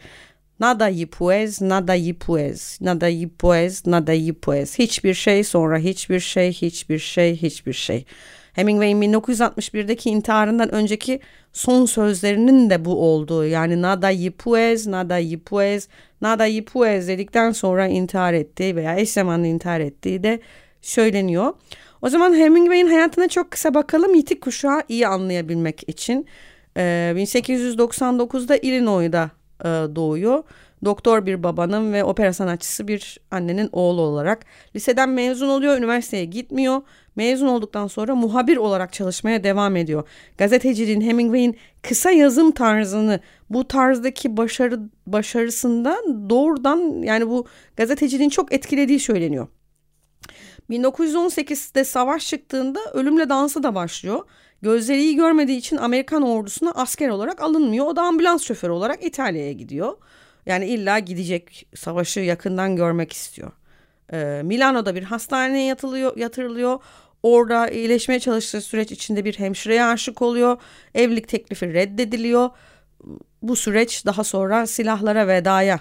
Nada 0.60 0.88
y 0.88 1.06
pues, 1.06 1.60
nada 1.60 1.94
y 1.94 2.12
pues, 2.12 2.80
nada 2.80 3.08
y 3.08 3.26
pues, 3.26 3.86
nada 3.86 4.12
y 4.12 4.32
pues. 4.32 4.78
Hiçbir 4.78 5.14
şey 5.14 5.44
sonra 5.44 5.78
hiçbir 5.78 6.20
şey, 6.20 6.52
hiçbir 6.52 6.98
şey, 6.98 7.36
hiçbir 7.36 7.72
şey. 7.72 8.04
Hemingway'in 8.52 9.02
1961'deki 9.02 10.10
intiharından 10.10 10.74
önceki 10.74 11.20
son 11.52 11.86
sözlerinin 11.86 12.70
de 12.70 12.84
bu 12.84 12.94
olduğu 12.94 13.46
yani 13.46 13.82
nada 13.82 14.10
y 14.10 14.30
pues, 14.30 14.86
nada 14.86 15.18
y 15.18 15.38
pues, 15.38 15.88
nada 16.20 16.46
y 16.46 16.64
pues 16.64 17.08
dedikten 17.08 17.52
sonra 17.52 17.86
intihar 17.86 18.34
ettiği 18.34 18.76
veya 18.76 18.96
eş 18.96 19.10
zamanlı 19.10 19.46
intihar 19.46 19.80
ettiği 19.80 20.22
de 20.22 20.40
söyleniyor. 20.82 21.54
O 22.02 22.08
zaman 22.08 22.34
Hemingway'in 22.34 22.86
hayatına 22.86 23.28
çok 23.28 23.50
kısa 23.50 23.74
bakalım 23.74 24.14
yitik 24.14 24.40
kuşağı 24.40 24.82
iyi 24.88 25.06
anlayabilmek 25.06 25.88
için. 25.88 26.26
Ee, 26.76 27.12
1899'da 27.16 28.56
Illinois'da 28.56 29.30
e, 29.60 29.68
doğuyor. 29.96 30.42
Doktor 30.84 31.26
bir 31.26 31.42
babanın 31.42 31.92
ve 31.92 32.04
opera 32.04 32.32
sanatçısı 32.32 32.88
bir 32.88 33.20
annenin 33.30 33.68
oğlu 33.72 34.00
olarak. 34.00 34.44
Liseden 34.76 35.08
mezun 35.08 35.48
oluyor, 35.48 35.78
üniversiteye 35.78 36.24
gitmiyor. 36.24 36.82
Mezun 37.16 37.46
olduktan 37.46 37.86
sonra 37.86 38.14
muhabir 38.14 38.56
olarak 38.56 38.92
çalışmaya 38.92 39.44
devam 39.44 39.76
ediyor. 39.76 40.08
Gazeteciliğin 40.38 41.00
Hemingway'in 41.00 41.56
kısa 41.82 42.10
yazım 42.10 42.50
tarzını 42.50 43.20
bu 43.50 43.68
tarzdaki 43.68 44.36
başarı 44.36 44.80
başarısından 45.06 46.30
doğrudan 46.30 47.02
yani 47.02 47.28
bu 47.28 47.46
gazeteciliğin 47.76 48.30
çok 48.30 48.52
etkilediği 48.52 49.00
söyleniyor. 49.00 49.46
1918'de 50.70 51.84
savaş 51.84 52.26
çıktığında 52.26 52.80
ölümle 52.92 53.28
dansı 53.28 53.62
da 53.62 53.74
başlıyor. 53.74 54.24
Gözleri 54.62 55.00
iyi 55.00 55.16
görmediği 55.16 55.58
için 55.58 55.76
Amerikan 55.76 56.22
ordusuna 56.22 56.70
asker 56.70 57.08
olarak 57.08 57.42
alınmıyor. 57.42 57.86
O 57.86 57.96
da 57.96 58.02
ambulans 58.02 58.42
şoförü 58.42 58.72
olarak 58.72 59.04
İtalya'ya 59.04 59.52
gidiyor. 59.52 59.96
Yani 60.46 60.66
illa 60.66 60.98
gidecek 60.98 61.68
savaşı 61.74 62.20
yakından 62.20 62.76
görmek 62.76 63.12
istiyor. 63.12 63.52
Ee, 64.12 64.40
Milano'da 64.44 64.94
bir 64.94 65.02
hastaneye 65.02 65.66
yatılıyor, 65.66 66.16
yatırılıyor. 66.16 66.78
Orada 67.22 67.68
iyileşmeye 67.68 68.20
çalıştığı 68.20 68.60
süreç 68.60 68.92
içinde 68.92 69.24
bir 69.24 69.38
hemşireye 69.38 69.84
aşık 69.84 70.22
oluyor. 70.22 70.56
Evlilik 70.94 71.28
teklifi 71.28 71.74
reddediliyor. 71.74 72.50
Bu 73.42 73.56
süreç 73.56 74.06
daha 74.06 74.24
sonra 74.24 74.66
silahlara 74.66 75.28
vedaya 75.28 75.80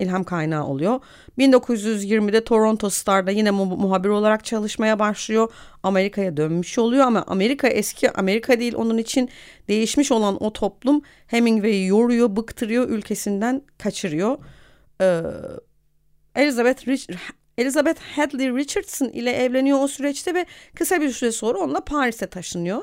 ilham 0.00 0.24
kaynağı 0.24 0.66
oluyor. 0.66 1.00
1920'de 1.38 2.44
Toronto 2.44 2.90
Star'da 2.90 3.30
yine 3.30 3.50
mu 3.50 3.64
muhabir 3.64 4.08
olarak 4.08 4.44
çalışmaya 4.44 4.98
başlıyor. 4.98 5.52
Amerika'ya 5.82 6.36
dönmüş 6.36 6.78
oluyor 6.78 7.06
ama 7.06 7.24
Amerika 7.26 7.68
eski 7.68 8.10
Amerika 8.10 8.60
değil 8.60 8.74
onun 8.74 8.98
için 8.98 9.30
değişmiş 9.68 10.12
olan 10.12 10.44
o 10.44 10.52
toplum 10.52 11.02
Hemingway'i 11.26 11.86
yoruyor, 11.86 12.36
bıktırıyor, 12.36 12.88
ülkesinden 12.88 13.62
kaçırıyor. 13.78 14.38
Ee, 15.00 15.22
Elizabeth 16.34 16.88
Rich 16.88 17.10
Elizabeth 17.58 18.00
Hadley 18.16 18.54
Richardson 18.54 19.08
ile 19.08 19.30
evleniyor 19.30 19.78
o 19.80 19.88
süreçte 19.88 20.34
ve 20.34 20.46
kısa 20.74 21.00
bir 21.00 21.10
süre 21.10 21.32
sonra 21.32 21.58
onunla 21.58 21.80
Paris'e 21.80 22.26
taşınıyor 22.26 22.82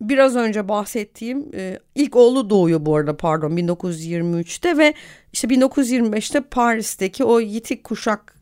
biraz 0.00 0.36
önce 0.36 0.68
bahsettiğim 0.68 1.50
e, 1.54 1.78
ilk 1.94 2.16
oğlu 2.16 2.50
doğuyor 2.50 2.86
bu 2.86 2.96
arada 2.96 3.16
pardon 3.16 3.50
1923'te 3.50 4.78
ve 4.78 4.94
işte 5.32 5.48
1925'te 5.48 6.40
Paris'teki 6.40 7.24
o 7.24 7.40
yitik 7.40 7.84
kuşak 7.84 8.34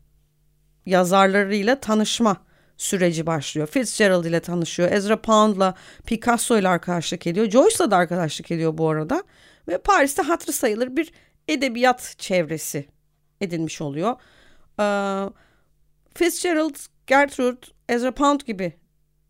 yazarlarıyla 0.85 1.79
tanışma 1.79 2.37
süreci 2.77 3.25
başlıyor. 3.25 3.67
Fitzgerald 3.67 4.25
ile 4.25 4.39
tanışıyor. 4.39 4.91
Ezra 4.91 5.21
Pound'la 5.21 5.75
Picasso 6.05 6.57
ile 6.57 6.67
arkadaşlık 6.67 7.27
ediyor. 7.27 7.49
Joyce'la 7.49 7.91
da 7.91 7.97
arkadaşlık 7.97 8.51
ediyor 8.51 8.77
bu 8.77 8.89
arada. 8.89 9.23
Ve 9.67 9.77
Paris'te 9.77 10.21
hatırı 10.21 10.51
sayılır 10.51 10.95
bir 10.97 11.11
edebiyat 11.47 12.15
çevresi 12.17 12.85
edinmiş 13.41 13.81
oluyor. 13.81 14.15
Ee, 14.79 15.29
Fitzgerald, 16.15 16.75
Gertrude, 17.07 17.65
Ezra 17.89 18.11
Pound 18.11 18.41
gibi 18.41 18.73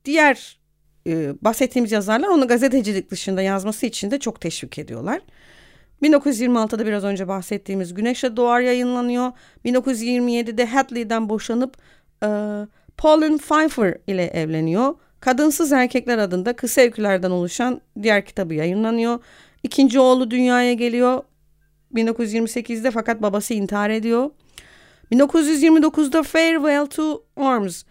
diğer 0.05 0.59
e, 1.07 1.33
bahsettiğimiz 1.41 1.91
yazarlar 1.91 2.27
onu 2.27 2.47
gazetecilik 2.47 3.11
dışında 3.11 3.41
yazması 3.41 3.85
için 3.85 4.11
de 4.11 4.19
çok 4.19 4.41
teşvik 4.41 4.79
ediyorlar. 4.79 5.21
1926'da 6.01 6.85
biraz 6.85 7.03
önce 7.03 7.27
bahsettiğimiz 7.27 7.93
Güneşle 7.93 8.37
Doğar 8.37 8.61
yayınlanıyor. 8.61 9.31
1927'de 9.65 10.65
Hadley'den 10.65 11.29
boşanıp 11.29 11.77
e, 12.23 12.27
Pauline 12.97 13.37
Pfeiffer 13.37 13.97
ile 14.07 14.25
evleniyor. 14.25 14.95
Kadınsız 15.19 15.71
Erkekler 15.71 16.17
adında 16.17 16.53
kısa 16.53 16.81
öykülerden 16.81 17.31
oluşan 17.31 17.81
diğer 18.01 18.25
kitabı 18.25 18.53
yayınlanıyor. 18.53 19.19
İkinci 19.63 19.99
oğlu 19.99 20.31
dünyaya 20.31 20.73
geliyor 20.73 21.23
1928'de 21.95 22.91
fakat 22.91 23.21
babası 23.21 23.53
intihar 23.53 23.89
ediyor. 23.89 24.29
1929'da 25.11 26.23
Farewell 26.23 26.85
to 26.85 27.23
Arms 27.35 27.83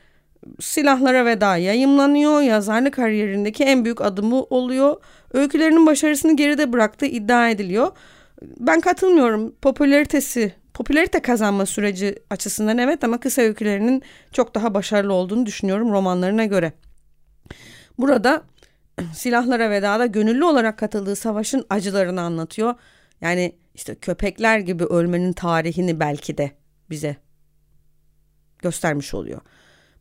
Silahlara 0.61 1.26
Veda 1.26 1.56
yayımlanıyor. 1.56 2.40
Yazarlık 2.40 2.94
kariyerindeki 2.94 3.64
en 3.64 3.84
büyük 3.84 4.00
adımı 4.00 4.42
oluyor. 4.42 4.96
Öykülerinin 5.32 5.87
başarısını 5.87 6.37
geride 6.37 6.72
bıraktığı 6.72 7.06
iddia 7.06 7.50
ediliyor. 7.50 7.92
Ben 8.42 8.80
katılmıyorum. 8.80 9.54
Popülaritesi, 9.62 10.54
popülarite 10.75 11.22
kazanma 11.22 11.66
süreci 11.66 12.18
açısından 12.30 12.78
evet 12.78 13.04
ama 13.04 13.20
kısa 13.20 13.42
öykülerinin 13.42 14.02
çok 14.32 14.54
daha 14.54 14.75
başarılı 14.75 15.12
olduğunu 15.12 15.46
düşünüyorum 15.46 15.92
romanlarına 15.92 16.44
göre. 16.44 16.72
Burada 17.99 18.42
Silahlara 19.14 19.70
Veda'da 19.70 20.06
gönüllü 20.06 20.44
olarak 20.44 20.78
katıldığı 20.78 21.16
savaşın 21.16 21.66
acılarını 21.70 22.20
anlatıyor. 22.20 22.75
Yani 23.20 23.56
işte 23.75 23.94
köpekler 23.94 24.58
gibi 24.58 24.84
ölmenin 24.84 25.32
tarihini 25.32 26.00
belki 26.00 26.38
de 26.38 26.50
bize 26.90 27.16
göstermiş 28.58 29.14
oluyor. 29.14 29.40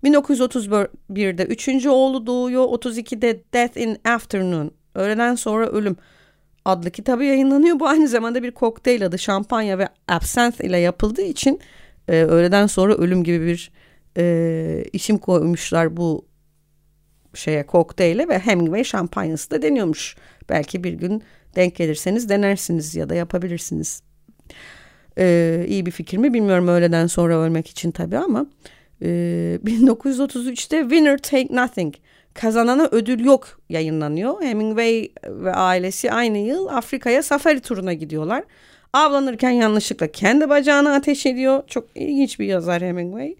1931'de 0.03 1.43
üçüncü 1.43 1.89
oğlu 1.89 2.27
doğuyor. 2.27 2.63
32'de 2.63 3.43
Death 3.53 3.77
in 3.77 3.97
Afternoon, 4.05 4.71
Öğleden 4.95 5.35
Sonra 5.35 5.67
Ölüm 5.67 5.95
adlı 6.65 6.91
kitabı 6.91 7.23
yayınlanıyor. 7.23 7.79
Bu 7.79 7.87
aynı 7.87 8.07
zamanda 8.07 8.43
bir 8.43 8.51
kokteyl 8.51 9.05
adı 9.05 9.19
şampanya 9.19 9.77
ve 9.77 9.87
absinthe 10.07 10.67
ile 10.67 10.77
yapıldığı 10.77 11.21
için 11.21 11.59
e, 12.07 12.23
öğleden 12.23 12.67
sonra 12.67 12.95
ölüm 12.95 13.23
gibi 13.23 13.45
bir 13.45 13.71
e, 14.17 14.83
isim 14.93 15.17
koymuşlar 15.17 15.97
bu 15.97 16.25
şeye 17.33 17.65
kokteyle 17.65 18.27
ve 18.27 18.39
Hemingway 18.39 18.83
şampanyası 18.83 19.51
da 19.51 19.61
deniyormuş. 19.61 20.15
Belki 20.49 20.83
bir 20.83 20.93
gün 20.93 21.23
denk 21.55 21.75
gelirseniz 21.75 22.29
denersiniz 22.29 22.95
ya 22.95 23.09
da 23.09 23.15
yapabilirsiniz. 23.15 24.03
Ee, 25.17 25.65
iyi 25.67 25.85
bir 25.85 25.91
fikir 25.91 26.17
mi 26.17 26.33
bilmiyorum 26.33 26.67
öğleden 26.67 27.07
sonra 27.07 27.37
ölmek 27.37 27.67
için 27.67 27.91
tabii 27.91 28.17
ama 28.17 28.45
1933'te 29.01 30.77
ee, 30.77 30.81
Winner 30.81 31.17
Take 31.17 31.55
Nothing 31.55 31.95
kazanana 32.33 32.89
ödül 32.91 33.25
yok 33.25 33.59
yayınlanıyor. 33.69 34.41
Hemingway 34.41 35.09
ve 35.27 35.53
ailesi 35.53 36.11
aynı 36.11 36.37
yıl 36.37 36.67
Afrika'ya 36.67 37.23
safari 37.23 37.59
turuna 37.59 37.93
gidiyorlar. 37.93 38.43
Avlanırken 38.93 39.49
yanlışlıkla 39.49 40.07
kendi 40.07 40.49
bacağına 40.49 40.95
ateş 40.95 41.25
ediyor. 41.25 41.63
Çok 41.67 41.87
ilginç 41.95 42.39
bir 42.39 42.45
yazar 42.45 42.81
Hemingway. 42.81 43.35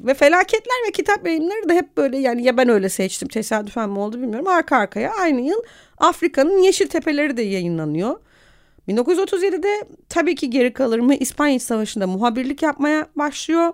Ve 0.00 0.14
felaketler 0.14 0.86
ve 0.86 0.92
kitap 0.92 1.26
yayınları 1.26 1.68
da 1.68 1.72
hep 1.72 1.96
böyle 1.96 2.18
yani 2.18 2.42
ya 2.42 2.56
ben 2.56 2.68
öyle 2.68 2.88
seçtim 2.88 3.28
tesadüfen 3.28 3.90
mi 3.90 3.98
oldu 3.98 4.22
bilmiyorum. 4.22 4.48
Arka 4.48 4.76
arkaya 4.76 5.12
aynı 5.20 5.40
yıl 5.40 5.62
Afrika'nın 5.98 6.58
Yeşil 6.58 6.86
Tepeleri 6.86 7.36
de 7.36 7.42
yayınlanıyor. 7.42 8.20
1937'de 8.88 9.84
tabii 10.08 10.34
ki 10.34 10.50
geri 10.50 10.72
kalır 10.72 10.98
mı 10.98 11.14
İspanya 11.14 11.60
Savaşı'nda 11.60 12.06
muhabirlik 12.06 12.62
yapmaya 12.62 13.06
başlıyor. 13.16 13.72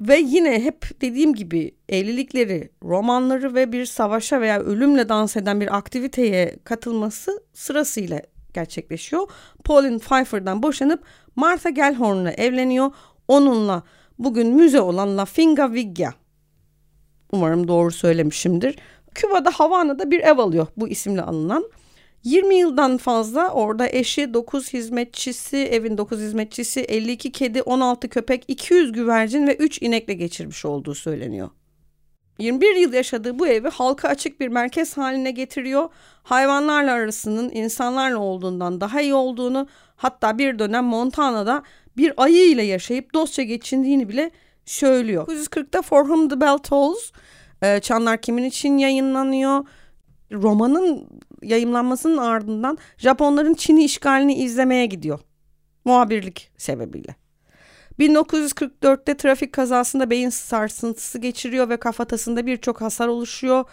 Ve 0.00 0.18
yine 0.18 0.64
hep 0.64 1.00
dediğim 1.00 1.34
gibi 1.34 1.74
evlilikleri, 1.88 2.70
romanları 2.84 3.54
ve 3.54 3.72
bir 3.72 3.86
savaşa 3.86 4.40
veya 4.40 4.60
ölümle 4.60 5.08
dans 5.08 5.36
eden 5.36 5.60
bir 5.60 5.76
aktiviteye 5.76 6.56
katılması 6.64 7.42
sırasıyla 7.52 8.22
gerçekleşiyor. 8.54 9.30
Pauline 9.64 9.98
Pfeiffer'dan 9.98 10.62
boşanıp 10.62 11.04
Martha 11.36 11.70
Gellhorn'la 11.70 12.30
evleniyor. 12.30 12.90
Onunla 13.28 13.82
bugün 14.18 14.54
müze 14.54 14.80
olan 14.80 15.18
La 15.18 15.24
Finca 15.24 15.72
Viggia. 15.72 16.10
Umarım 17.32 17.68
doğru 17.68 17.90
söylemişimdir. 17.90 18.78
Küba'da 19.14 19.50
Havana'da 19.50 20.10
bir 20.10 20.20
ev 20.20 20.38
alıyor 20.38 20.66
bu 20.76 20.88
isimle 20.88 21.22
alınan. 21.22 21.64
20 22.24 22.54
yıldan 22.54 22.96
fazla 22.96 23.48
orada 23.50 23.88
eşi 23.88 24.34
9 24.34 24.72
hizmetçisi, 24.72 25.56
evin 25.56 25.98
9 25.98 26.20
hizmetçisi, 26.20 26.80
52 26.80 27.32
kedi, 27.32 27.62
16 27.62 28.08
köpek, 28.08 28.44
200 28.48 28.92
güvercin 28.92 29.46
ve 29.46 29.56
3 29.56 29.82
inekle 29.82 30.14
geçirmiş 30.14 30.64
olduğu 30.64 30.94
söyleniyor. 30.94 31.50
21 32.38 32.76
yıl 32.76 32.92
yaşadığı 32.92 33.38
bu 33.38 33.46
evi 33.46 33.68
halka 33.68 34.08
açık 34.08 34.40
bir 34.40 34.48
merkez 34.48 34.96
haline 34.96 35.30
getiriyor. 35.30 35.88
Hayvanlarla 36.22 36.92
arasının 36.92 37.50
insanlarla 37.50 38.18
olduğundan 38.18 38.80
daha 38.80 39.00
iyi 39.00 39.14
olduğunu, 39.14 39.68
hatta 39.96 40.38
bir 40.38 40.58
dönem 40.58 40.84
Montana'da 40.84 41.62
bir 41.96 42.12
ayı 42.16 42.50
ile 42.50 42.62
yaşayıp 42.62 43.14
dostça 43.14 43.42
geçindiğini 43.42 44.08
bile 44.08 44.30
söylüyor. 44.64 45.26
1940'da 45.28 45.82
For 45.82 46.00
Whom 46.00 46.28
the 46.28 46.40
Bell 46.40 46.58
Tolls, 46.58 47.12
Çanlar 47.82 48.20
Kimin 48.20 48.44
için 48.44 48.78
yayınlanıyor. 48.78 49.66
Romanın 50.32 51.08
yayımlanmasının 51.42 52.16
ardından 52.16 52.78
Japonların 52.98 53.54
Çin'i 53.54 53.84
işgalini 53.84 54.34
izlemeye 54.34 54.86
gidiyor. 54.86 55.20
Muhabirlik 55.84 56.50
sebebiyle. 56.56 57.14
1944'te 57.98 59.16
trafik 59.16 59.52
kazasında 59.52 60.10
beyin 60.10 60.30
sarsıntısı 60.30 61.18
geçiriyor 61.18 61.68
ve 61.68 61.76
kafatasında 61.76 62.46
birçok 62.46 62.80
hasar 62.80 63.08
oluşuyor. 63.08 63.64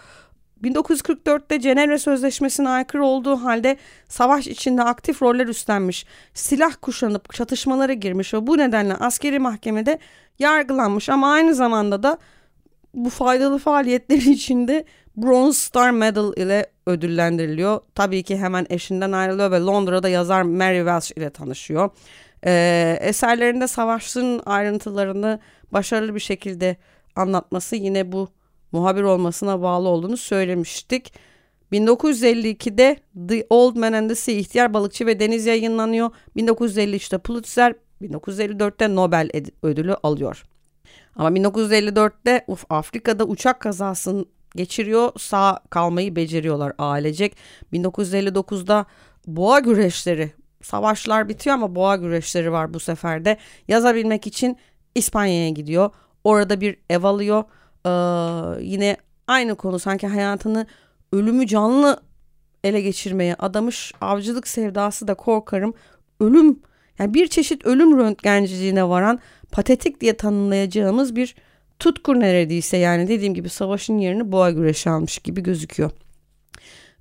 1944'te 0.64 1.60
Cenevre 1.60 1.98
Sözleşmesi'ne 1.98 2.70
aykırı 2.70 3.06
olduğu 3.06 3.36
halde 3.36 3.78
savaş 4.08 4.48
içinde 4.48 4.84
aktif 4.84 5.22
roller 5.22 5.48
üstlenmiş, 5.48 6.06
silah 6.34 6.72
kuşanıp 6.82 7.34
çatışmalara 7.34 7.94
girmiş 7.94 8.34
ve 8.34 8.48
bu 8.48 8.58
nedenle 8.58 8.96
askeri 8.96 9.40
mahkemede 9.40 10.00
yargılanmış 10.40 11.10
ama 11.10 11.32
aynı 11.32 11.56
zamanda 11.56 12.04
da 12.04 12.18
bu 12.94 13.10
faydalı 13.10 13.58
faaliyetleri 13.58 14.32
içinde 14.32 14.86
Bronze 15.18 15.60
Star 15.60 15.92
Medal 15.92 16.34
ile 16.38 16.66
ödüllendiriliyor. 16.86 17.80
Tabii 17.96 18.24
ki 18.24 18.38
hemen 18.38 18.66
eşinden 18.70 19.12
ayrılıyor 19.12 19.52
ve 19.52 19.60
Londra'da 19.60 20.10
yazar 20.10 20.42
Mary 20.42 20.78
Welsh 20.78 21.12
ile 21.18 21.30
tanışıyor. 21.30 21.90
Ee, 22.46 22.98
eserlerinde 23.02 23.68
savaşın 23.68 24.42
ayrıntılarını 24.46 25.40
başarılı 25.72 26.16
bir 26.16 26.20
şekilde 26.20 26.78
anlatması 27.16 27.76
yine 27.76 28.12
bu 28.12 28.30
muhabir 28.72 29.02
olmasına 29.02 29.62
bağlı 29.62 29.88
olduğunu 29.88 30.18
söylemiştik. 30.18 31.14
1952'de 31.72 32.98
The 33.28 33.48
Old 33.50 33.76
Man 33.76 33.94
and 33.94 34.10
the 34.10 34.16
Sea 34.16 34.36
İhtiyar 34.36 34.74
Balıkçı 34.74 35.06
ve 35.06 35.20
Deniz 35.20 35.46
yayınlanıyor. 35.46 36.10
1953'te 36.38 37.18
Pulitzer, 37.18 37.76
1954'te 38.02 38.96
Nobel 38.96 39.30
ödülü 39.64 39.94
alıyor. 39.94 40.44
Ama 41.16 41.30
1954'te 41.30 42.46
uf, 42.48 42.66
Afrika'da 42.70 43.26
uçak 43.26 43.60
kazasını 43.60 44.26
geçiriyor. 44.56 45.12
Sağ 45.18 45.60
kalmayı 45.70 46.16
beceriyorlar 46.16 46.74
ailecek. 46.78 47.36
1959'da 47.74 48.86
boğa 49.28 49.60
güreşleri 49.60 50.32
savaşlar 50.62 51.30
bitiyor 51.30 51.54
ama 51.54 51.76
boğa 51.76 51.96
güreşleri 51.96 52.52
var 52.52 52.74
bu 52.74 52.80
sefer 52.80 53.26
de. 53.26 53.38
Yazabilmek 53.68 54.28
için 54.28 54.58
İspanya'ya 54.96 55.50
gidiyor. 55.50 55.90
Orada 56.24 56.62
bir 56.62 56.78
ev 56.90 57.04
alıyor. 57.04 57.44
Ee, 57.86 58.64
yine 58.64 58.98
aynı 59.28 59.56
konu 59.56 59.80
sanki 59.80 60.08
hayatını 60.08 60.68
ölümü 61.12 61.48
canlı 61.48 62.02
ele 62.64 62.82
geçirmeye 62.82 63.36
adamış 63.36 63.94
avcılık 64.02 64.48
sevdası 64.48 65.08
da 65.08 65.14
korkarım. 65.14 65.74
Ölüm 66.20 66.60
yani 67.00 67.14
bir 67.14 67.28
çeşit 67.28 67.66
ölüm 67.66 67.98
röntgenciliğine 67.98 68.90
varan 68.90 69.20
patetik 69.52 70.02
diye 70.02 70.18
tanımlayacağımız 70.18 71.16
bir 71.16 71.36
tutkur 71.80 72.20
neredeyse 72.20 72.78
yani 72.78 73.08
dediğim 73.08 73.34
gibi 73.34 73.50
savaşın 73.50 73.98
yerini 73.98 74.32
boğa 74.32 74.52
güreşi 74.52 74.90
almış 74.90 75.20
gibi 75.20 75.44
gözüküyor. 75.44 75.92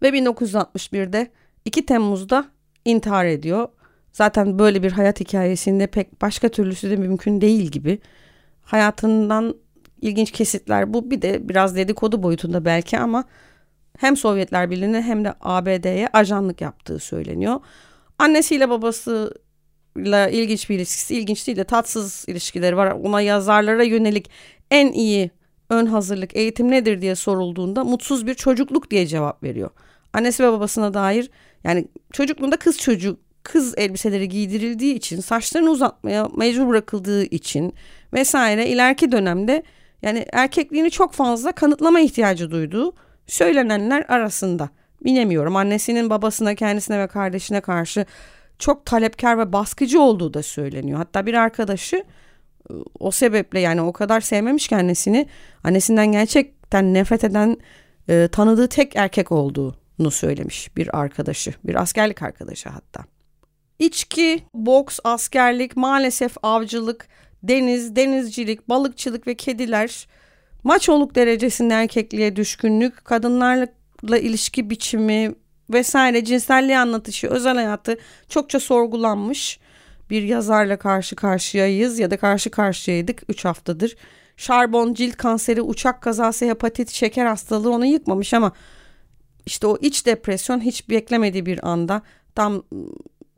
Ve 0.03 0.09
1961'de 0.09 1.31
2 1.65 1.87
Temmuz'da 1.87 2.51
intihar 2.85 3.25
ediyor. 3.25 3.69
Zaten 4.13 4.59
böyle 4.59 4.83
bir 4.83 4.93
hayat 4.93 5.21
hikayesinde 5.21 5.87
pek 5.87 6.23
başka 6.23 6.49
türlüsü 6.49 6.91
de 6.91 6.97
mümkün 6.97 7.41
değil 7.41 7.71
gibi. 7.71 7.99
Hayatından 8.63 9.55
ilginç 10.01 10.31
kesitler 10.31 10.95
bu 10.95 11.11
bir 11.11 11.23
de 11.23 11.49
biraz 11.49 11.77
dedikodu 11.77 12.23
boyutunda 12.23 12.65
belki 12.65 12.99
ama 12.99 13.25
hem 13.99 14.17
Sovyetler 14.17 14.71
Birliği'ne 14.71 15.03
hem 15.03 15.25
de 15.25 15.35
ABD'ye 15.41 16.09
ajanlık 16.13 16.61
yaptığı 16.61 16.99
söyleniyor. 16.99 17.61
Annesiyle 18.19 18.69
babasıyla 18.69 20.29
ilginç 20.29 20.71
bir 20.71 20.75
ilişkisi, 20.75 21.17
ilginç 21.17 21.47
değil 21.47 21.59
de 21.59 21.65
tatsız 21.65 22.25
ilişkileri 22.29 22.77
var. 22.77 22.91
Ona 22.91 23.21
yazarlara 23.21 23.83
yönelik 23.85 24.31
en 24.75 24.93
iyi 24.93 25.31
ön 25.71 25.87
hazırlık 25.87 26.37
eğitim 26.37 26.71
nedir 26.71 27.01
diye 27.01 27.15
sorulduğunda 27.15 27.85
mutsuz 27.85 28.27
bir 28.27 28.35
çocukluk 28.35 28.91
diye 28.91 29.07
cevap 29.07 29.43
veriyor. 29.43 29.71
Annesi 30.13 30.45
ve 30.45 30.53
babasına 30.53 30.95
dair 30.95 31.31
yani 31.65 31.89
çocukluğunda 32.13 32.57
kız 32.57 32.79
çocuğu 32.79 33.17
kız 33.43 33.75
elbiseleri 33.79 34.29
giydirildiği 34.29 34.95
için 34.95 35.21
saçlarını 35.21 35.71
uzatmaya 35.71 36.29
mecbur 36.37 36.69
bırakıldığı 36.69 37.25
için 37.25 37.75
vesaire 38.13 38.67
ileriki 38.67 39.13
dönemde 39.13 39.63
yani 40.03 40.27
erkekliğini 40.33 40.91
çok 40.91 41.13
fazla 41.13 41.53
kanıtlama 41.53 42.01
ihtiyacı 42.01 42.51
duyduğu 42.51 42.93
söylenenler 43.27 44.05
arasında. 44.09 44.69
Bilemiyorum 45.05 45.57
annesinin 45.57 46.11
babasına 46.11 46.55
kendisine 46.55 46.99
ve 46.99 47.07
kardeşine 47.07 47.61
karşı 47.61 48.07
çok 48.59 48.87
talepkar 48.87 49.39
ve 49.39 49.53
baskıcı 49.53 50.01
olduğu 50.01 50.35
da 50.35 50.43
söyleniyor. 50.43 50.99
Hatta 50.99 51.27
bir 51.27 51.35
arkadaşı 51.35 52.05
o 53.01 53.11
sebeple 53.11 53.61
yani 53.61 53.81
o 53.81 53.93
kadar 53.93 54.21
sevmemiş 54.21 54.69
ki 54.69 54.77
annesini 54.77 55.27
annesinden 55.65 56.13
gerçekten 56.13 56.95
nefret 56.95 57.25
eden 57.25 57.57
e, 58.09 58.29
tanıdığı 58.33 58.69
tek 58.69 58.97
erkek 58.97 59.33
olduğunu 59.33 60.11
söylemiş 60.11 60.77
bir 60.77 60.99
arkadaşı 60.99 61.55
bir 61.65 61.83
askerlik 61.83 62.23
arkadaşı 62.23 62.69
hatta. 62.69 63.05
İçki, 63.79 64.45
boks, 64.55 64.99
askerlik, 65.05 65.77
maalesef 65.77 66.37
avcılık, 66.43 67.09
deniz, 67.43 67.97
denizcilik, 67.97 68.69
balıkçılık 68.69 69.27
ve 69.27 69.35
kediler, 69.35 70.09
maçoluk 70.65 71.15
derecesinde 71.15 71.75
erkekliğe 71.75 72.37
düşkünlük, 72.37 73.05
kadınlarla 73.05 74.19
ilişki 74.19 74.71
biçimi 74.71 75.35
vesaire 75.71 76.25
cinselliği 76.25 76.79
anlatışı, 76.79 77.29
özel 77.29 77.55
hayatı 77.55 77.99
çokça 78.29 78.61
sorgulanmış 78.61 79.61
bir 80.11 80.23
yazarla 80.23 80.77
karşı 80.77 81.17
karşıyayız 81.17 81.99
ya 81.99 82.11
da 82.11 82.17
karşı 82.17 82.51
karşıyaydık 82.51 83.23
3 83.29 83.45
haftadır. 83.45 83.97
Şarbon, 84.37 84.95
cilt 84.95 85.17
kanseri, 85.17 85.63
uçak 85.63 86.03
kazası, 86.03 86.45
hepatit, 86.45 86.91
şeker 86.91 87.27
hastalığı 87.27 87.71
onu 87.71 87.87
yıkmamış 87.87 88.35
ama 88.35 88.53
işte 89.47 89.67
o 89.67 89.79
iç 89.81 90.07
depresyon 90.07 90.61
hiç 90.61 90.89
beklemediği 90.91 91.47
bir 91.47 91.69
anda 91.69 92.03
tam 92.35 92.63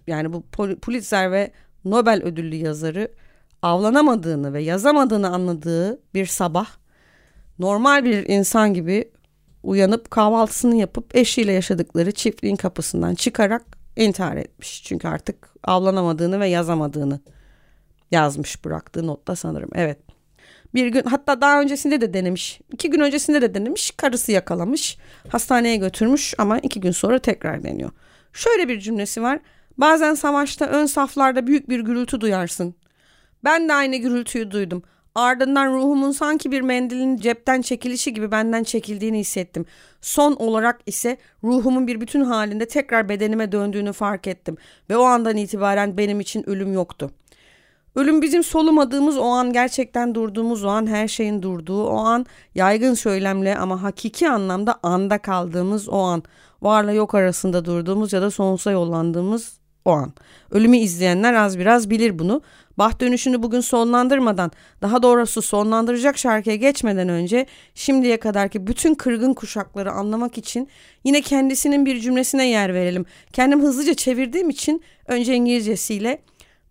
yani 0.06 0.32
bu 0.32 0.42
Pulitzer 0.82 1.32
ve 1.32 1.50
Nobel 1.84 2.22
ödüllü 2.22 2.54
yazarı 2.54 3.12
avlanamadığını 3.62 4.52
ve 4.52 4.62
yazamadığını 4.62 5.28
anladığı 5.28 6.00
bir 6.14 6.26
sabah 6.26 6.66
normal 7.58 8.04
bir 8.04 8.28
insan 8.28 8.74
gibi 8.74 9.10
uyanıp 9.62 10.10
kahvaltısını 10.10 10.76
yapıp 10.76 11.16
eşiyle 11.16 11.52
yaşadıkları 11.52 12.12
çiftliğin 12.12 12.56
kapısından 12.56 13.14
çıkarak 13.14 13.75
intihar 13.96 14.36
etmiş. 14.36 14.82
Çünkü 14.84 15.08
artık 15.08 15.48
avlanamadığını 15.64 16.40
ve 16.40 16.48
yazamadığını 16.48 17.20
yazmış 18.10 18.64
bıraktığı 18.64 19.06
notta 19.06 19.36
sanırım. 19.36 19.70
Evet. 19.74 19.98
Bir 20.74 20.86
gün 20.86 21.02
hatta 21.02 21.40
daha 21.40 21.60
öncesinde 21.60 22.00
de 22.00 22.14
denemiş. 22.14 22.60
iki 22.72 22.90
gün 22.90 23.00
öncesinde 23.00 23.42
de 23.42 23.54
denemiş. 23.54 23.90
Karısı 23.90 24.32
yakalamış. 24.32 24.98
Hastaneye 25.28 25.76
götürmüş 25.76 26.34
ama 26.38 26.58
iki 26.58 26.80
gün 26.80 26.90
sonra 26.90 27.18
tekrar 27.18 27.62
deniyor. 27.62 27.90
Şöyle 28.32 28.68
bir 28.68 28.80
cümlesi 28.80 29.22
var. 29.22 29.38
Bazen 29.78 30.14
savaşta 30.14 30.66
ön 30.66 30.86
saflarda 30.86 31.46
büyük 31.46 31.68
bir 31.68 31.80
gürültü 31.80 32.20
duyarsın. 32.20 32.74
Ben 33.44 33.68
de 33.68 33.74
aynı 33.74 33.96
gürültüyü 33.96 34.50
duydum. 34.50 34.82
Ardından 35.16 35.72
ruhumun 35.72 36.10
sanki 36.10 36.50
bir 36.50 36.60
mendilin 36.60 37.16
cepten 37.16 37.62
çekilişi 37.62 38.14
gibi 38.14 38.30
benden 38.30 38.64
çekildiğini 38.64 39.18
hissettim. 39.18 39.66
Son 40.00 40.32
olarak 40.32 40.80
ise 40.86 41.16
ruhumun 41.44 41.86
bir 41.86 42.00
bütün 42.00 42.20
halinde 42.20 42.68
tekrar 42.68 43.08
bedenime 43.08 43.52
döndüğünü 43.52 43.92
fark 43.92 44.26
ettim 44.26 44.56
ve 44.90 44.96
o 44.96 45.02
andan 45.02 45.36
itibaren 45.36 45.96
benim 45.96 46.20
için 46.20 46.48
ölüm 46.50 46.72
yoktu. 46.72 47.10
Ölüm 47.94 48.22
bizim 48.22 48.44
solumadığımız 48.44 49.18
o 49.18 49.24
an, 49.24 49.52
gerçekten 49.52 50.14
durduğumuz 50.14 50.64
o 50.64 50.68
an, 50.68 50.86
her 50.86 51.08
şeyin 51.08 51.42
durduğu 51.42 51.86
o 51.86 51.96
an, 51.96 52.26
yaygın 52.54 52.94
söylemle 52.94 53.58
ama 53.58 53.82
hakiki 53.82 54.28
anlamda 54.28 54.78
anda 54.82 55.18
kaldığımız 55.18 55.88
o 55.88 55.98
an, 55.98 56.22
varla 56.62 56.92
yok 56.92 57.14
arasında 57.14 57.64
durduğumuz 57.64 58.12
ya 58.12 58.22
da 58.22 58.30
sonsuza 58.30 58.70
yollandığımız 58.70 59.60
o 59.86 59.90
an. 59.90 60.12
Ölümü 60.50 60.76
izleyenler 60.76 61.34
az 61.34 61.58
biraz 61.58 61.90
bilir 61.90 62.18
bunu. 62.18 62.42
Bah 62.78 63.00
dönüşünü 63.00 63.42
bugün 63.42 63.60
sonlandırmadan, 63.60 64.50
daha 64.82 65.02
doğrusu 65.02 65.42
sonlandıracak 65.42 66.18
şarkıya 66.18 66.56
geçmeden 66.56 67.08
önce 67.08 67.46
şimdiye 67.74 68.16
kadarki 68.16 68.66
bütün 68.66 68.94
kırgın 68.94 69.34
kuşakları 69.34 69.92
anlamak 69.92 70.38
için 70.38 70.68
yine 71.04 71.20
kendisinin 71.20 71.86
bir 71.86 72.00
cümlesine 72.00 72.48
yer 72.48 72.74
verelim. 72.74 73.06
Kendim 73.32 73.62
hızlıca 73.62 73.94
çevirdiğim 73.94 74.50
için 74.50 74.82
önce 75.06 75.34
İngilizcesiyle 75.34 76.22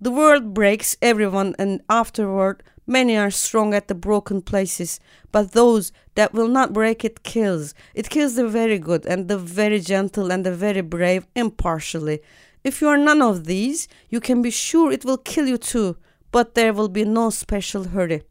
The 0.03 0.09
world 0.09 0.55
breaks 0.55 0.95
everyone 1.01 1.53
and 1.57 1.79
afterward 1.89 2.59
many 2.87 3.15
are 3.15 3.31
strong 3.31 3.73
at 3.73 3.87
the 3.87 3.95
broken 3.95 4.41
places, 4.41 4.99
but 5.31 5.53
those 5.53 5.91
that 6.15 6.33
will 6.33 6.47
not 6.47 6.73
break 6.73 7.05
it 7.05 7.23
kills. 7.23 7.73
It 7.93 8.09
kills 8.09 8.35
the 8.35 8.47
very 8.47 8.77
good 8.77 9.05
and 9.05 9.27
the 9.27 9.37
very 9.37 9.79
gentle 9.79 10.31
and 10.31 10.45
the 10.45 10.51
very 10.51 10.81
brave 10.81 11.25
impartially. 11.35 12.21
If 12.65 12.81
you 12.81 12.91
are 12.91 13.05
none 13.05 13.23
of 13.23 13.45
these, 13.45 13.87
you 14.11 14.21
can 14.21 14.43
be 14.43 14.51
sure 14.51 14.93
it 14.93 15.01
will 15.01 15.17
kill 15.17 15.47
you 15.47 15.57
too, 15.57 15.95
but 16.33 16.55
there 16.55 16.73
will 16.73 16.95
be 16.95 17.13
no 17.13 17.31
special 17.31 17.83
hurry. 17.83 18.21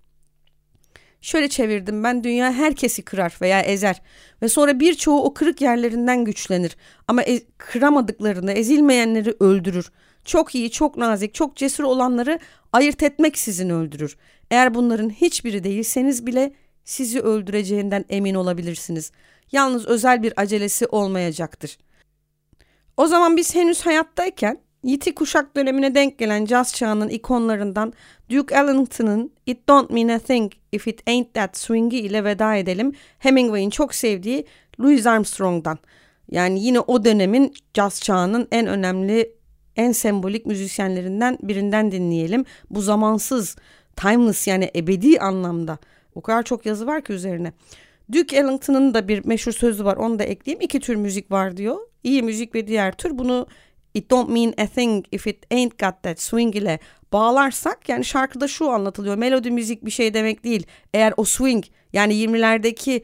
Şöyle 1.20 1.48
çevirdim 1.48 2.04
ben 2.04 2.24
dünya 2.24 2.52
herkesi 2.52 3.02
kırar 3.02 3.36
veya 3.40 3.60
ezer 3.60 4.02
ve 4.42 4.48
sonra 4.48 4.80
birçoğu 4.80 5.24
o 5.24 5.34
kırık 5.34 5.60
yerlerinden 5.60 6.24
güçlenir 6.24 6.76
ama 7.08 7.22
e- 7.22 7.42
kıramadıklarını 7.58 8.52
ezilmeyenleri 8.52 9.34
öldürür. 9.40 9.90
Çok 10.24 10.54
iyi, 10.54 10.70
çok 10.70 10.96
nazik, 10.96 11.34
çok 11.34 11.56
cesur 11.56 11.84
olanları 11.84 12.38
ayırt 12.72 13.02
etmek 13.02 13.38
sizin 13.38 13.70
öldürür. 13.70 14.16
Eğer 14.50 14.74
bunların 14.74 15.10
hiçbiri 15.10 15.64
değilseniz 15.64 16.26
bile 16.26 16.54
sizi 16.84 17.20
öldüreceğinden 17.20 18.04
emin 18.08 18.34
olabilirsiniz. 18.34 19.12
Yalnız 19.52 19.86
özel 19.86 20.22
bir 20.22 20.32
acelesi 20.36 20.86
olmayacaktır.'' 20.86 21.93
O 22.96 23.06
zaman 23.06 23.36
biz 23.36 23.54
henüz 23.54 23.86
hayattayken 23.86 24.58
Yiti 24.84 25.14
kuşak 25.14 25.56
dönemine 25.56 25.94
denk 25.94 26.18
gelen 26.18 26.44
caz 26.44 26.74
çağının 26.74 27.08
ikonlarından 27.08 27.92
Duke 28.30 28.54
Ellington'ın 28.54 29.32
It 29.46 29.68
Don't 29.68 29.90
Mean 29.90 30.08
a 30.08 30.18
Thing 30.18 30.52
If 30.72 30.88
It 30.88 31.02
Ain't 31.06 31.34
That 31.34 31.56
Swing'i 31.56 31.98
ile 31.98 32.24
veda 32.24 32.54
edelim. 32.54 32.92
Hemingway'in 33.18 33.70
çok 33.70 33.94
sevdiği 33.94 34.46
Louis 34.80 35.06
Armstrong'dan. 35.06 35.78
Yani 36.30 36.64
yine 36.64 36.80
o 36.80 37.04
dönemin 37.04 37.54
caz 37.74 38.00
çağının 38.00 38.48
en 38.52 38.66
önemli, 38.66 39.32
en 39.76 39.92
sembolik 39.92 40.46
müzisyenlerinden 40.46 41.38
birinden 41.42 41.92
dinleyelim. 41.92 42.44
Bu 42.70 42.82
zamansız, 42.82 43.56
timeless 43.96 44.46
yani 44.46 44.70
ebedi 44.76 45.20
anlamda. 45.20 45.78
O 46.14 46.20
kadar 46.20 46.42
çok 46.42 46.66
yazı 46.66 46.86
var 46.86 47.04
ki 47.04 47.12
üzerine. 47.12 47.52
Duke 48.12 48.36
Ellington'ın 48.36 48.94
da 48.94 49.08
bir 49.08 49.24
meşhur 49.24 49.52
sözü 49.52 49.84
var 49.84 49.96
onu 49.96 50.18
da 50.18 50.24
ekleyeyim. 50.24 50.60
İki 50.60 50.80
tür 50.80 50.96
müzik 50.96 51.30
var 51.30 51.56
diyor. 51.56 51.76
İyi 52.02 52.22
müzik 52.22 52.54
ve 52.54 52.66
diğer 52.66 52.92
tür 52.92 53.18
bunu 53.18 53.46
It 53.94 54.10
don't 54.10 54.30
mean 54.30 54.54
a 54.58 54.66
thing 54.66 55.04
if 55.12 55.26
it 55.26 55.52
ain't 55.52 55.78
got 55.78 56.02
that 56.02 56.20
swing 56.20 56.56
ile 56.56 56.78
bağlarsak 57.12 57.88
yani 57.88 58.04
şarkıda 58.04 58.48
şu 58.48 58.70
anlatılıyor. 58.70 59.16
Melodi 59.16 59.50
müzik 59.50 59.84
bir 59.84 59.90
şey 59.90 60.14
demek 60.14 60.44
değil. 60.44 60.66
Eğer 60.94 61.14
o 61.16 61.24
swing 61.24 61.64
yani 61.92 62.14
20'lerdeki 62.14 63.02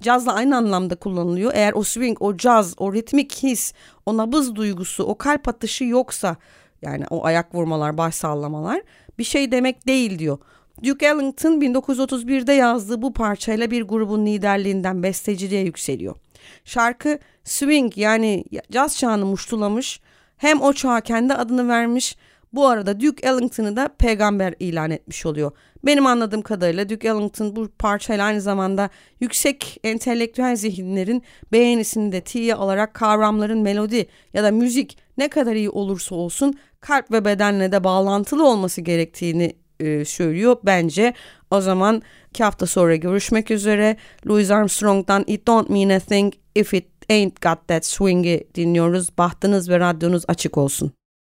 cazla 0.00 0.34
aynı 0.34 0.56
anlamda 0.56 0.96
kullanılıyor. 0.96 1.52
Eğer 1.54 1.72
o 1.72 1.82
swing, 1.82 2.22
o 2.22 2.36
caz, 2.36 2.74
o 2.78 2.92
ritmik 2.92 3.42
his, 3.42 3.72
o 4.06 4.16
nabız 4.16 4.54
duygusu, 4.54 5.04
o 5.04 5.18
kalp 5.18 5.48
atışı 5.48 5.84
yoksa 5.84 6.36
yani 6.82 7.04
o 7.10 7.24
ayak 7.24 7.54
vurmalar, 7.54 7.98
baş 7.98 8.14
sallamalar 8.14 8.82
bir 9.18 9.24
şey 9.24 9.52
demek 9.52 9.86
değil 9.86 10.18
diyor. 10.18 10.38
Duke 10.84 11.06
Ellington 11.06 11.60
1931'de 11.60 12.52
yazdığı 12.52 13.02
bu 13.02 13.12
parçayla 13.12 13.70
bir 13.70 13.82
grubun 13.82 14.26
liderliğinden 14.26 15.02
besteciliğe 15.02 15.62
yükseliyor. 15.62 16.16
Şarkı 16.64 17.18
swing 17.44 17.98
yani 17.98 18.44
caz 18.70 18.98
çağını 18.98 19.26
muştulamış 19.26 20.00
hem 20.36 20.60
o 20.60 20.72
çağa 20.72 21.00
kendi 21.00 21.34
adını 21.34 21.68
vermiş 21.68 22.16
bu 22.52 22.66
arada 22.66 23.00
Duke 23.00 23.28
Ellington'ı 23.28 23.76
da 23.76 23.88
peygamber 23.98 24.54
ilan 24.60 24.90
etmiş 24.90 25.26
oluyor. 25.26 25.52
Benim 25.84 26.06
anladığım 26.06 26.42
kadarıyla 26.42 26.88
Duke 26.88 27.08
Ellington 27.08 27.56
bu 27.56 27.68
parçayla 27.78 28.24
aynı 28.24 28.40
zamanda 28.40 28.90
yüksek 29.20 29.80
entelektüel 29.84 30.56
zihinlerin 30.56 31.22
beğenisini 31.52 32.12
de 32.12 32.20
tiye 32.20 32.54
alarak 32.54 32.94
kavramların 32.94 33.58
melodi 33.58 34.06
ya 34.34 34.44
da 34.44 34.50
müzik 34.50 34.98
ne 35.18 35.28
kadar 35.28 35.54
iyi 35.54 35.70
olursa 35.70 36.14
olsun 36.14 36.54
kalp 36.80 37.10
ve 37.10 37.24
bedenle 37.24 37.72
de 37.72 37.84
bağlantılı 37.84 38.46
olması 38.48 38.80
gerektiğini 38.80 39.56
e, 39.80 40.04
söylüyor 40.04 40.56
bence. 40.64 41.14
O 41.50 41.60
zaman 41.60 42.02
iki 42.30 42.44
hafta 42.44 42.66
sonra 42.66 42.96
görüşmek 42.96 43.50
üzere. 43.50 43.96
Louis 44.26 44.50
Armstrong'dan 44.50 45.24
It 45.26 45.46
Don't 45.46 45.70
Mean 45.70 45.88
a 45.88 46.00
Thing 46.00 46.34
If 46.54 46.74
It 46.74 46.86
Ain't 47.10 47.40
Got 47.40 47.68
That 47.68 47.86
Swing'i 47.86 48.44
dinliyoruz. 48.54 49.18
Bahtınız 49.18 49.68
ve 49.68 49.80
radyonuz 49.80 50.24
açık 50.28 50.58
olsun. 50.58 50.92